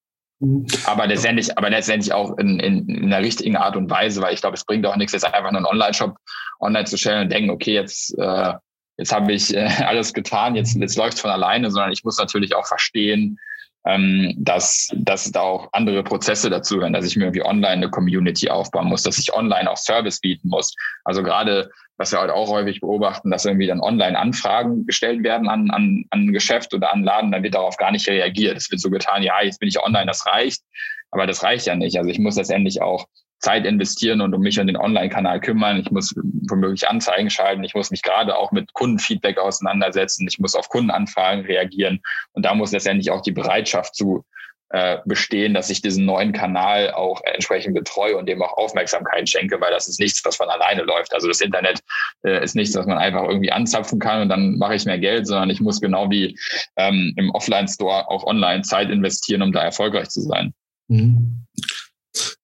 Mhm. 0.40 0.66
Aber 0.86 1.06
letztendlich, 1.06 1.56
aber 1.58 1.70
letztendlich 1.70 2.12
auch 2.12 2.38
in, 2.38 2.60
in, 2.60 2.88
in 2.88 3.12
einer 3.12 3.24
richtigen 3.24 3.56
Art 3.56 3.76
und 3.76 3.90
Weise, 3.90 4.22
weil 4.22 4.34
ich 4.34 4.40
glaube, 4.40 4.54
es 4.54 4.64
bringt 4.64 4.86
auch 4.86 4.96
nichts, 4.96 5.12
jetzt 5.12 5.24
einfach 5.24 5.50
nur 5.50 5.58
einen 5.58 5.66
Online-Shop 5.66 6.16
online 6.60 6.84
zu 6.84 6.96
stellen 6.96 7.22
und 7.22 7.32
denken, 7.32 7.50
okay, 7.50 7.74
jetzt, 7.74 8.16
äh, 8.18 8.52
jetzt 8.98 9.12
habe 9.12 9.32
ich 9.32 9.54
äh, 9.54 9.66
alles 9.86 10.12
getan, 10.12 10.54
jetzt, 10.54 10.76
jetzt 10.76 10.96
läuft 10.96 11.14
es 11.14 11.20
von 11.20 11.30
alleine, 11.30 11.70
sondern 11.70 11.92
ich 11.92 12.04
muss 12.04 12.18
natürlich 12.18 12.54
auch 12.54 12.66
verstehen, 12.66 13.38
ähm, 13.86 14.34
dass, 14.38 14.88
dass 14.94 15.30
da 15.30 15.40
auch 15.40 15.68
andere 15.72 16.02
Prozesse 16.02 16.48
dazu 16.48 16.76
gehören, 16.76 16.92
dass 16.92 17.06
ich 17.06 17.16
mir 17.16 17.24
irgendwie 17.24 17.44
online 17.44 17.72
eine 17.72 17.90
Community 17.90 18.48
aufbauen 18.48 18.88
muss, 18.88 19.02
dass 19.02 19.18
ich 19.18 19.34
online 19.34 19.70
auch 19.70 19.76
Service 19.76 20.20
bieten 20.20 20.48
muss. 20.48 20.74
Also 21.04 21.22
gerade, 21.22 21.70
was 21.98 22.12
wir 22.12 22.20
halt 22.20 22.30
auch 22.30 22.48
häufig 22.48 22.80
beobachten, 22.80 23.30
dass 23.30 23.44
irgendwie 23.44 23.66
dann 23.66 23.80
online 23.80 24.18
Anfragen 24.18 24.86
gestellt 24.86 25.22
werden 25.22 25.48
an, 25.48 25.70
an, 25.70 26.04
an 26.10 26.20
ein 26.20 26.32
Geschäft 26.32 26.72
oder 26.72 26.92
an 26.92 27.04
Laden, 27.04 27.30
dann 27.32 27.42
wird 27.42 27.54
darauf 27.54 27.76
gar 27.76 27.92
nicht 27.92 28.08
reagiert. 28.08 28.56
Es 28.56 28.70
wird 28.70 28.80
so 28.80 28.90
getan, 28.90 29.22
ja, 29.22 29.42
jetzt 29.42 29.60
bin 29.60 29.68
ich 29.68 29.82
online, 29.82 30.06
das 30.06 30.26
reicht. 30.26 30.62
Aber 31.10 31.26
das 31.26 31.42
reicht 31.42 31.66
ja 31.66 31.76
nicht. 31.76 31.96
Also 31.98 32.10
ich 32.10 32.18
muss 32.18 32.36
letztendlich 32.36 32.80
auch 32.80 33.06
Zeit 33.44 33.66
investieren 33.66 34.22
und 34.22 34.34
um 34.34 34.40
mich 34.40 34.58
um 34.58 34.66
den 34.66 34.78
Online-Kanal 34.78 35.38
kümmern. 35.40 35.78
Ich 35.78 35.90
muss 35.90 36.14
womöglich 36.48 36.88
Anzeigen 36.88 37.28
schalten. 37.28 37.62
Ich 37.62 37.74
muss 37.74 37.90
mich 37.90 38.02
gerade 38.02 38.36
auch 38.36 38.52
mit 38.52 38.72
Kundenfeedback 38.72 39.38
auseinandersetzen. 39.38 40.26
Ich 40.26 40.38
muss 40.38 40.54
auf 40.54 40.70
Kundenanfragen 40.70 41.44
reagieren. 41.44 42.00
Und 42.32 42.46
da 42.46 42.54
muss 42.54 42.72
letztendlich 42.72 43.10
auch 43.10 43.20
die 43.20 43.32
Bereitschaft 43.32 43.94
zu 43.94 44.24
äh, 44.70 44.98
bestehen, 45.04 45.52
dass 45.52 45.68
ich 45.68 45.82
diesen 45.82 46.06
neuen 46.06 46.32
Kanal 46.32 46.90
auch 46.92 47.20
entsprechend 47.24 47.74
betreue 47.74 48.16
und 48.16 48.26
dem 48.26 48.42
auch 48.42 48.56
Aufmerksamkeit 48.56 49.28
schenke, 49.28 49.60
weil 49.60 49.70
das 49.70 49.88
ist 49.88 50.00
nichts, 50.00 50.24
was 50.24 50.36
von 50.36 50.48
alleine 50.48 50.82
läuft. 50.82 51.12
Also 51.12 51.28
das 51.28 51.42
Internet 51.42 51.80
äh, 52.24 52.42
ist 52.42 52.56
nichts, 52.56 52.74
was 52.74 52.86
man 52.86 52.96
einfach 52.96 53.24
irgendwie 53.24 53.52
anzapfen 53.52 54.00
kann 54.00 54.22
und 54.22 54.30
dann 54.30 54.56
mache 54.56 54.74
ich 54.74 54.86
mehr 54.86 54.98
Geld, 54.98 55.26
sondern 55.26 55.50
ich 55.50 55.60
muss 55.60 55.82
genau 55.82 56.10
wie 56.10 56.36
ähm, 56.76 57.12
im 57.16 57.30
Offline-Store 57.30 58.08
auch 58.08 58.24
online 58.24 58.62
Zeit 58.62 58.88
investieren, 58.88 59.42
um 59.42 59.52
da 59.52 59.62
erfolgreich 59.62 60.08
zu 60.08 60.22
sein. 60.22 60.54
Mhm. 60.88 61.46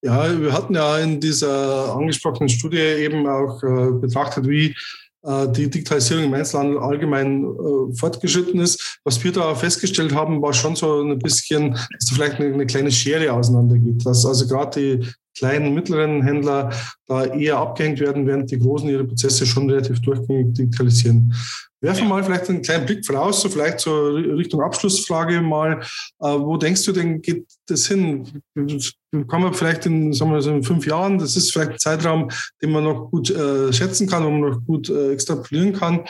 Ja, 0.02 0.40
wir 0.40 0.52
hatten 0.52 0.74
ja 0.74 0.98
in 0.98 1.20
dieser 1.20 1.94
angesprochenen 1.94 2.48
Studie 2.48 2.78
eben 2.78 3.26
auch 3.26 3.62
äh, 3.62 3.92
betrachtet, 3.92 4.48
wie 4.48 4.74
äh, 5.22 5.48
die 5.48 5.68
Digitalisierung 5.68 6.24
im 6.24 6.34
Einzelhandel 6.34 6.78
allgemein 6.78 7.44
äh, 7.44 7.94
fortgeschritten 7.94 8.60
ist. 8.60 9.00
Was 9.04 9.22
wir 9.22 9.32
da 9.32 9.54
festgestellt 9.54 10.14
haben, 10.14 10.40
war 10.40 10.52
schon 10.54 10.76
so 10.76 11.02
ein 11.02 11.18
bisschen, 11.18 11.72
dass 11.72 12.06
da 12.08 12.14
vielleicht 12.14 12.40
eine, 12.40 12.54
eine 12.54 12.66
kleine 12.66 12.90
Schere 12.90 13.32
auseinandergeht. 13.32 14.04
Dass 14.06 14.24
also 14.24 14.46
gerade 14.46 14.80
die 14.80 15.06
kleinen, 15.36 15.74
mittleren 15.74 16.22
Händler 16.22 16.70
da 17.06 17.24
eher 17.26 17.58
abgehängt 17.58 18.00
werden, 18.00 18.26
während 18.26 18.50
die 18.50 18.58
großen 18.58 18.88
ihre 18.88 19.04
Prozesse 19.04 19.46
schon 19.46 19.68
relativ 19.68 20.00
durchgängig 20.00 20.54
digitalisieren. 20.54 21.34
Werfen 21.82 22.04
wir 22.04 22.08
mal 22.10 22.24
vielleicht 22.24 22.48
einen 22.50 22.62
kleinen 22.62 22.84
Blick 22.84 23.06
voraus, 23.06 23.40
so 23.40 23.48
vielleicht 23.48 23.80
zur 23.80 24.14
Richtung 24.14 24.60
Abschlussfrage 24.60 25.40
mal. 25.40 25.80
Äh, 26.20 26.26
wo 26.26 26.56
denkst 26.56 26.84
du 26.84 26.92
denn, 26.92 27.22
geht 27.22 27.46
das 27.66 27.86
hin? 27.86 28.42
Kann 28.54 29.42
man 29.42 29.54
vielleicht 29.54 29.86
in, 29.86 30.12
sagen 30.12 30.30
wir 30.30 30.42
so 30.42 30.50
in 30.50 30.62
fünf 30.62 30.86
Jahren, 30.86 31.18
das 31.18 31.36
ist 31.36 31.52
vielleicht 31.52 31.72
ein 31.72 31.78
Zeitraum, 31.78 32.30
den 32.62 32.70
man 32.70 32.84
noch 32.84 33.10
gut 33.10 33.30
äh, 33.30 33.72
schätzen 33.72 34.06
kann, 34.06 34.24
wo 34.24 34.30
man 34.30 34.50
noch 34.50 34.60
gut 34.66 34.90
äh, 34.90 35.12
extrapolieren 35.12 35.72
kann. 35.72 36.04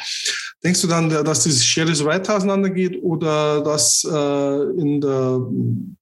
Denkst 0.62 0.83
du 0.83 0.88
dann, 0.88 1.09
dass 1.09 1.42
diese 1.42 1.62
Schere 1.64 1.94
so 1.94 2.05
weiter 2.05 2.37
auseinandergeht 2.37 3.03
oder 3.03 3.62
dass 3.62 4.05
äh, 4.05 4.62
in 4.79 5.01
der 5.01 5.40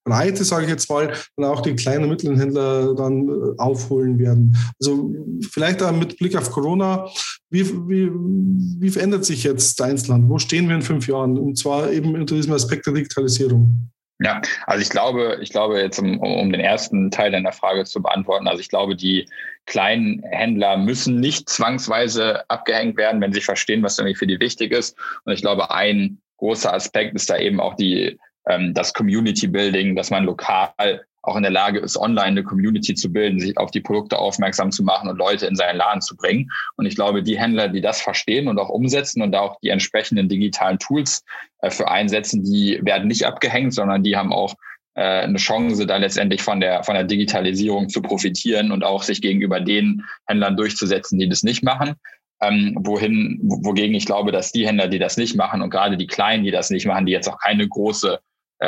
Breite, 0.04 0.44
sage 0.44 0.64
ich 0.64 0.70
jetzt 0.70 0.90
mal, 0.90 1.12
dann 1.36 1.46
auch 1.46 1.60
die 1.60 1.76
kleinen 1.76 2.04
und 2.04 2.10
mittleren 2.10 2.38
Händler 2.38 2.94
dann 2.94 3.28
äh, 3.28 3.32
aufholen 3.58 4.18
werden? 4.18 4.56
Also 4.80 5.14
vielleicht 5.52 5.80
auch 5.82 5.92
mit 5.92 6.18
Blick 6.18 6.36
auf 6.36 6.50
Corona, 6.50 7.08
wie, 7.50 7.64
wie, 7.88 8.10
wie 8.80 8.90
verändert 8.90 9.24
sich 9.24 9.44
jetzt 9.44 9.78
der 9.78 9.86
Einzelland? 9.86 10.28
Wo 10.28 10.38
stehen 10.38 10.68
wir 10.68 10.74
in 10.74 10.82
fünf 10.82 11.06
Jahren? 11.06 11.38
Und 11.38 11.56
zwar 11.56 11.92
eben 11.92 12.16
unter 12.16 12.34
diesem 12.34 12.52
Aspekt 12.52 12.86
der 12.86 12.94
Digitalisierung. 12.94 13.90
Ja, 14.20 14.40
also 14.66 14.82
ich 14.82 14.90
glaube, 14.90 15.38
ich 15.40 15.50
glaube 15.50 15.80
jetzt, 15.80 16.00
um, 16.00 16.18
um 16.18 16.50
den 16.50 16.60
ersten 16.60 17.10
Teil 17.12 17.30
deiner 17.30 17.52
Frage 17.52 17.84
zu 17.84 18.02
beantworten, 18.02 18.48
also 18.48 18.60
ich 18.60 18.68
glaube, 18.68 18.96
die 18.96 19.28
kleinen 19.64 20.24
Händler 20.24 20.76
müssen 20.76 21.20
nicht 21.20 21.48
zwangsweise 21.48 22.48
abgehängt 22.50 22.96
werden, 22.96 23.20
wenn 23.20 23.32
sie 23.32 23.40
verstehen, 23.40 23.82
was 23.82 23.98
irgendwie 23.98 24.16
für 24.16 24.26
die 24.26 24.40
wichtig 24.40 24.72
ist. 24.72 24.96
Und 25.24 25.34
ich 25.34 25.40
glaube, 25.40 25.70
ein 25.70 26.20
großer 26.38 26.72
Aspekt 26.72 27.14
ist 27.14 27.30
da 27.30 27.36
eben 27.36 27.60
auch 27.60 27.74
die, 27.74 28.18
ähm, 28.46 28.74
das 28.74 28.92
Community 28.92 29.46
Building, 29.46 29.94
dass 29.94 30.10
man 30.10 30.24
lokal 30.24 31.04
auch 31.28 31.36
in 31.36 31.42
der 31.42 31.52
Lage 31.52 31.78
ist, 31.78 31.96
online 31.96 32.26
eine 32.26 32.42
Community 32.42 32.94
zu 32.94 33.12
bilden, 33.12 33.38
sich 33.38 33.56
auf 33.56 33.70
die 33.70 33.80
Produkte 33.80 34.18
aufmerksam 34.18 34.70
zu 34.70 34.82
machen 34.82 35.08
und 35.08 35.18
Leute 35.18 35.46
in 35.46 35.56
seinen 35.56 35.76
Laden 35.76 36.00
zu 36.00 36.16
bringen. 36.16 36.50
Und 36.76 36.86
ich 36.86 36.94
glaube, 36.96 37.22
die 37.22 37.38
Händler, 37.38 37.68
die 37.68 37.80
das 37.80 38.00
verstehen 38.00 38.48
und 38.48 38.58
auch 38.58 38.68
umsetzen 38.68 39.22
und 39.22 39.32
da 39.32 39.40
auch 39.40 39.60
die 39.60 39.68
entsprechenden 39.68 40.28
digitalen 40.28 40.78
Tools 40.78 41.22
äh, 41.60 41.70
für 41.70 41.88
einsetzen, 41.88 42.42
die 42.42 42.80
werden 42.82 43.08
nicht 43.08 43.26
abgehängt, 43.26 43.74
sondern 43.74 44.02
die 44.02 44.16
haben 44.16 44.32
auch 44.32 44.54
äh, 44.94 45.22
eine 45.22 45.38
Chance, 45.38 45.86
da 45.86 45.96
letztendlich 45.96 46.42
von 46.42 46.60
der, 46.60 46.82
von 46.82 46.94
der 46.94 47.04
Digitalisierung 47.04 47.88
zu 47.88 48.02
profitieren 48.02 48.72
und 48.72 48.82
auch 48.82 49.02
sich 49.02 49.20
gegenüber 49.20 49.60
den 49.60 50.04
Händlern 50.26 50.56
durchzusetzen, 50.56 51.18
die 51.18 51.28
das 51.28 51.42
nicht 51.42 51.62
machen. 51.62 51.94
Ähm, 52.40 52.76
wohin, 52.80 53.38
wogegen 53.42 53.94
ich 53.94 54.06
glaube, 54.06 54.32
dass 54.32 54.52
die 54.52 54.66
Händler, 54.66 54.88
die 54.88 54.98
das 54.98 55.16
nicht 55.16 55.36
machen 55.36 55.60
und 55.60 55.70
gerade 55.70 55.96
die 55.96 56.06
Kleinen, 56.06 56.44
die 56.44 56.50
das 56.50 56.70
nicht 56.70 56.86
machen, 56.86 57.06
die 57.06 57.12
jetzt 57.12 57.28
auch 57.28 57.38
keine 57.38 57.68
große 57.68 58.20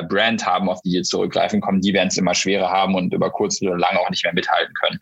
Brand 0.09 0.47
haben, 0.47 0.69
auf 0.69 0.81
die 0.83 0.93
jetzt 0.93 1.11
zurückgreifen 1.11 1.61
kommen, 1.61 1.81
die 1.81 1.93
werden 1.93 2.09
es 2.09 2.19
immer 2.19 2.35
schwerer 2.35 2.71
haben 2.71 2.95
und 2.95 3.13
über 3.13 3.31
kurz 3.31 3.61
oder 3.63 3.77
lang 3.77 3.97
auch 3.97 4.11
nicht 4.11 4.25
mehr 4.25 4.35
mithalten 4.35 4.75
können. 4.75 5.01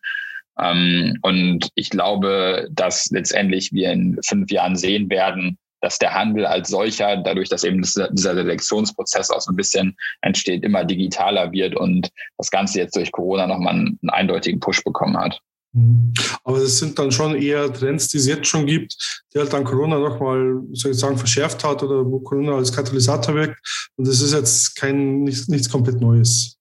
Ähm, 0.61 1.19
und 1.23 1.69
ich 1.75 1.91
glaube, 1.91 2.69
dass 2.71 3.07
letztendlich 3.11 3.73
wir 3.73 3.93
in 3.93 4.19
fünf 4.27 4.51
Jahren 4.51 4.77
sehen 4.77 5.11
werden, 5.11 5.59
dass 5.81 5.99
der 5.99 6.13
Handel 6.15 6.45
als 6.45 6.71
solcher, 6.71 7.17
dadurch, 7.19 7.49
dass 7.49 7.63
eben 7.63 7.83
dieser 7.83 8.09
Selektionsprozess 8.13 9.31
auch 9.31 9.41
so 9.41 9.53
ein 9.53 9.57
bisschen 9.57 9.97
entsteht, 10.23 10.65
immer 10.65 10.85
digitaler 10.85 11.53
wird 11.53 11.77
und 11.77 12.11
das 12.37 12.51
Ganze 12.51 12.81
jetzt 12.81 12.97
durch 12.97 13.13
Corona 13.13 13.47
nochmal 13.47 13.75
einen, 13.75 13.99
einen 14.03 14.11
eindeutigen 14.11 14.59
Push 14.59 14.83
bekommen 14.83 15.17
hat. 15.17 15.41
Mhm. 15.73 16.13
Aber 16.45 16.61
das 16.61 16.79
sind 16.79 16.99
dann 16.99 17.13
schon 17.13 17.35
eher 17.35 17.73
Trends, 17.73 18.09
die 18.09 18.19
es 18.19 18.27
jetzt 18.27 18.47
schon 18.47 18.67
gibt, 18.67 18.97
die 19.33 19.39
halt 19.39 19.53
dann 19.53 19.65
Corona 19.65 19.99
nochmal, 19.99 20.61
soll 20.73 20.93
ich 20.93 20.99
sagen, 20.99 21.19
verschärft 21.19 21.63
hat 21.65 21.83
oder 21.83 22.05
wo 22.05 22.21
Corona 22.21 22.57
als 22.57 22.73
Katalysator 22.73 23.35
wirkt. 23.35 23.91
Und 23.97 24.07
das 24.09 24.21
ist 24.21 24.33
jetzt 24.33 24.77
kein, 24.77 25.25
nichts, 25.25 25.49
nichts 25.49 25.69
komplett 25.69 26.01
Neues. 26.01 26.57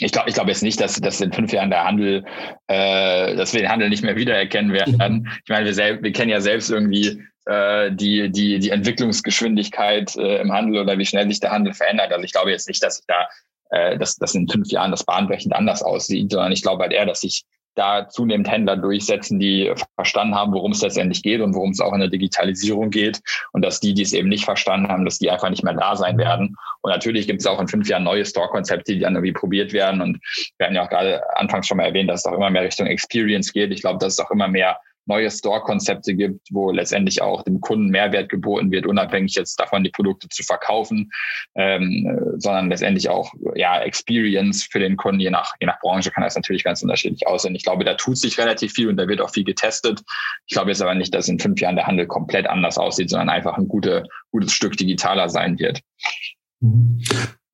Ich 0.00 0.12
glaube 0.12 0.28
ich 0.28 0.34
glaube 0.34 0.50
jetzt 0.50 0.62
nicht, 0.62 0.80
dass, 0.80 0.96
dass 0.96 1.20
in 1.20 1.32
fünf 1.32 1.52
Jahren 1.52 1.70
der 1.70 1.84
Handel, 1.84 2.24
äh, 2.68 3.34
dass 3.36 3.52
wir 3.52 3.60
den 3.60 3.70
Handel 3.70 3.88
nicht 3.88 4.04
mehr 4.04 4.16
wiedererkennen 4.16 4.72
werden. 4.72 5.28
Ich 5.44 5.50
meine, 5.50 5.74
wir, 5.74 6.02
wir 6.02 6.12
kennen 6.12 6.30
ja 6.30 6.40
selbst 6.40 6.70
irgendwie 6.70 7.22
äh, 7.46 7.90
die, 7.92 8.30
die, 8.30 8.58
die 8.58 8.70
Entwicklungsgeschwindigkeit 8.70 10.14
äh, 10.16 10.40
im 10.40 10.52
Handel 10.52 10.82
oder 10.82 10.98
wie 10.98 11.06
schnell 11.06 11.26
sich 11.28 11.40
der 11.40 11.50
Handel 11.50 11.72
verändert. 11.72 12.12
Also 12.12 12.24
ich 12.24 12.32
glaube 12.32 12.50
jetzt 12.50 12.68
nicht, 12.68 12.82
dass 12.82 12.96
sich 12.96 13.06
da, 13.06 13.26
äh, 13.70 13.98
dass, 13.98 14.16
dass 14.16 14.34
in 14.34 14.48
fünf 14.48 14.70
Jahren 14.70 14.90
das 14.90 15.04
bahnbrechend 15.04 15.54
anders 15.54 15.82
aussieht, 15.82 16.30
sondern 16.30 16.52
ich 16.52 16.62
glaube 16.62 16.82
halt 16.82 16.92
eher, 16.92 17.06
dass 17.06 17.22
sich 17.22 17.44
da 17.78 18.08
zunehmend 18.08 18.50
Händler 18.50 18.76
durchsetzen, 18.76 19.38
die 19.38 19.72
verstanden 19.94 20.34
haben, 20.34 20.52
worum 20.52 20.72
es 20.72 20.82
letztendlich 20.82 21.22
geht 21.22 21.40
und 21.40 21.54
worum 21.54 21.70
es 21.70 21.80
auch 21.80 21.92
in 21.92 22.00
der 22.00 22.08
Digitalisierung 22.08 22.90
geht. 22.90 23.20
Und 23.52 23.64
dass 23.64 23.80
die, 23.80 23.94
die 23.94 24.02
es 24.02 24.12
eben 24.12 24.28
nicht 24.28 24.44
verstanden 24.44 24.88
haben, 24.88 25.04
dass 25.04 25.18
die 25.18 25.30
einfach 25.30 25.50
nicht 25.50 25.62
mehr 25.62 25.74
da 25.74 25.96
sein 25.96 26.18
werden. 26.18 26.56
Und 26.80 26.90
natürlich 26.90 27.26
gibt 27.26 27.40
es 27.40 27.46
auch 27.46 27.60
in 27.60 27.68
fünf 27.68 27.88
Jahren 27.88 28.04
neue 28.04 28.24
Store-Konzepte, 28.24 28.94
die 28.94 29.00
dann 29.00 29.14
irgendwie 29.14 29.32
probiert 29.32 29.72
werden. 29.72 30.00
Und 30.00 30.18
wir 30.58 30.66
hatten 30.66 30.74
ja 30.74 30.84
auch 30.84 30.90
gerade 30.90 31.22
anfangs 31.36 31.66
schon 31.68 31.76
mal 31.76 31.84
erwähnt, 31.84 32.10
dass 32.10 32.20
es 32.20 32.26
auch 32.26 32.36
immer 32.36 32.50
mehr 32.50 32.62
Richtung 32.62 32.86
Experience 32.86 33.52
geht. 33.52 33.72
Ich 33.72 33.80
glaube, 33.80 33.98
dass 33.98 34.14
es 34.14 34.20
auch 34.20 34.30
immer 34.30 34.48
mehr 34.48 34.78
neue 35.08 35.30
Store-Konzepte 35.30 36.14
gibt, 36.14 36.48
wo 36.52 36.70
letztendlich 36.70 37.22
auch 37.22 37.42
dem 37.42 37.60
Kunden 37.60 37.88
Mehrwert 37.88 38.28
geboten 38.28 38.70
wird, 38.70 38.86
unabhängig 38.86 39.34
jetzt 39.34 39.58
davon, 39.58 39.82
die 39.82 39.90
Produkte 39.90 40.28
zu 40.28 40.42
verkaufen, 40.42 41.10
ähm, 41.56 42.34
sondern 42.36 42.68
letztendlich 42.68 43.08
auch 43.08 43.32
ja 43.54 43.80
Experience 43.80 44.64
für 44.70 44.78
den 44.78 44.96
Kunden. 44.96 45.20
Je 45.20 45.30
nach, 45.30 45.54
je 45.60 45.66
nach 45.66 45.80
Branche 45.80 46.10
kann 46.10 46.24
das 46.24 46.36
natürlich 46.36 46.64
ganz 46.64 46.82
unterschiedlich 46.82 47.26
aussehen. 47.26 47.54
Ich 47.54 47.64
glaube, 47.64 47.84
da 47.84 47.94
tut 47.94 48.18
sich 48.18 48.38
relativ 48.38 48.72
viel 48.72 48.88
und 48.88 48.96
da 48.96 49.08
wird 49.08 49.20
auch 49.20 49.30
viel 49.30 49.44
getestet. 49.44 50.02
Ich 50.46 50.54
glaube 50.54 50.70
jetzt 50.70 50.82
aber 50.82 50.94
nicht, 50.94 51.14
dass 51.14 51.28
in 51.28 51.38
fünf 51.38 51.60
Jahren 51.60 51.76
der 51.76 51.86
Handel 51.86 52.06
komplett 52.06 52.46
anders 52.46 52.78
aussieht, 52.78 53.10
sondern 53.10 53.30
einfach 53.30 53.56
ein 53.56 53.68
gute, 53.68 54.04
gutes 54.30 54.52
Stück 54.52 54.76
digitaler 54.76 55.28
sein 55.28 55.58
wird. 55.58 55.80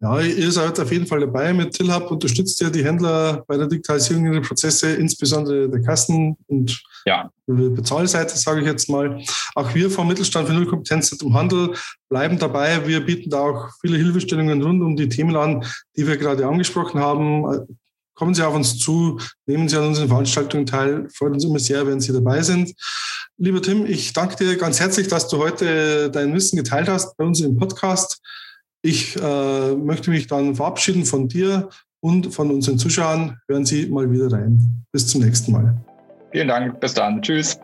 Ja, 0.00 0.20
ihr 0.20 0.52
seid 0.52 0.78
auf 0.80 0.92
jeden 0.92 1.06
Fall 1.06 1.20
dabei. 1.20 1.52
Mit 1.54 1.72
TillHub 1.72 2.10
unterstützt 2.10 2.60
ihr 2.60 2.70
die 2.70 2.84
Händler 2.84 3.42
bei 3.46 3.56
der 3.56 3.66
Digitalisierung 3.66 4.26
ihrer 4.26 4.42
Prozesse, 4.42 4.92
insbesondere 4.92 5.68
der 5.68 5.80
Kassen- 5.82 6.36
und 6.46 6.82
ja. 7.06 7.30
Bezahlseite, 7.46 8.36
sage 8.36 8.60
ich 8.60 8.66
jetzt 8.66 8.88
mal. 8.88 9.22
Auch 9.54 9.74
wir 9.74 9.90
vom 9.90 10.08
Mittelstand 10.08 10.48
für 10.48 10.54
Nullkompetenzzentrum 10.54 11.34
Handel 11.34 11.74
bleiben 12.08 12.38
dabei. 12.38 12.86
Wir 12.86 13.04
bieten 13.04 13.30
da 13.30 13.40
auch 13.40 13.70
viele 13.80 13.96
Hilfestellungen 13.96 14.62
rund 14.62 14.82
um 14.82 14.96
die 14.96 15.08
Themen 15.08 15.36
an, 15.36 15.64
die 15.96 16.06
wir 16.06 16.16
gerade 16.16 16.46
angesprochen 16.46 17.00
haben. 17.00 17.66
Kommen 18.14 18.34
Sie 18.34 18.46
auf 18.46 18.54
uns 18.54 18.78
zu, 18.78 19.18
nehmen 19.46 19.68
Sie 19.68 19.76
an 19.76 19.88
unseren 19.88 20.08
Veranstaltungen 20.08 20.66
teil. 20.66 21.08
Freut 21.10 21.32
uns 21.32 21.44
immer 21.44 21.58
sehr, 21.58 21.86
wenn 21.86 22.00
Sie 22.00 22.12
dabei 22.12 22.42
sind. 22.42 22.74
Lieber 23.36 23.60
Tim, 23.60 23.86
ich 23.86 24.12
danke 24.12 24.36
dir 24.36 24.56
ganz 24.56 24.78
herzlich, 24.80 25.08
dass 25.08 25.28
du 25.28 25.38
heute 25.38 26.10
dein 26.10 26.32
Wissen 26.34 26.56
geteilt 26.56 26.88
hast 26.88 27.16
bei 27.16 27.24
uns 27.24 27.40
im 27.40 27.56
Podcast. 27.56 28.20
Ich 28.84 29.16
äh, 29.16 29.74
möchte 29.74 30.10
mich 30.10 30.26
dann 30.26 30.54
verabschieden 30.54 31.06
von 31.06 31.26
dir 31.26 31.70
und 32.00 32.34
von 32.34 32.50
unseren 32.50 32.78
Zuschauern. 32.78 33.40
Hören 33.48 33.64
Sie 33.64 33.86
mal 33.86 34.12
wieder 34.12 34.30
rein. 34.30 34.84
Bis 34.92 35.06
zum 35.06 35.22
nächsten 35.22 35.52
Mal. 35.52 35.74
Vielen 36.32 36.48
Dank. 36.48 36.78
Bis 36.80 36.92
dann. 36.92 37.22
Tschüss. 37.22 37.58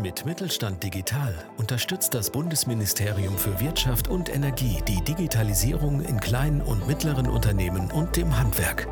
Mit 0.00 0.24
Mittelstand 0.24 0.82
Digital 0.82 1.34
unterstützt 1.58 2.14
das 2.14 2.30
Bundesministerium 2.30 3.36
für 3.36 3.60
Wirtschaft 3.60 4.08
und 4.08 4.34
Energie 4.34 4.78
die 4.88 5.04
Digitalisierung 5.04 6.00
in 6.00 6.18
kleinen 6.18 6.62
und 6.62 6.88
mittleren 6.88 7.28
Unternehmen 7.28 7.90
und 7.90 8.16
dem 8.16 8.38
Handwerk. 8.38 8.88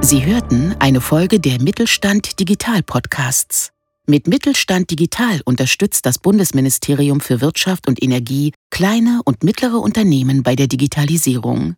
Sie 0.00 0.24
hörten 0.24 0.74
eine 0.78 1.00
Folge 1.00 1.40
der 1.40 1.60
Mittelstand 1.60 2.38
Digital 2.38 2.80
Podcasts. 2.82 3.72
Mit 4.08 4.28
Mittelstand 4.28 4.90
Digital 4.90 5.40
unterstützt 5.44 6.06
das 6.06 6.20
Bundesministerium 6.20 7.20
für 7.20 7.40
Wirtschaft 7.40 7.88
und 7.88 8.00
Energie 8.00 8.52
kleine 8.70 9.20
und 9.24 9.42
mittlere 9.42 9.80
Unternehmen 9.80 10.44
bei 10.44 10.54
der 10.54 10.68
Digitalisierung. 10.68 11.74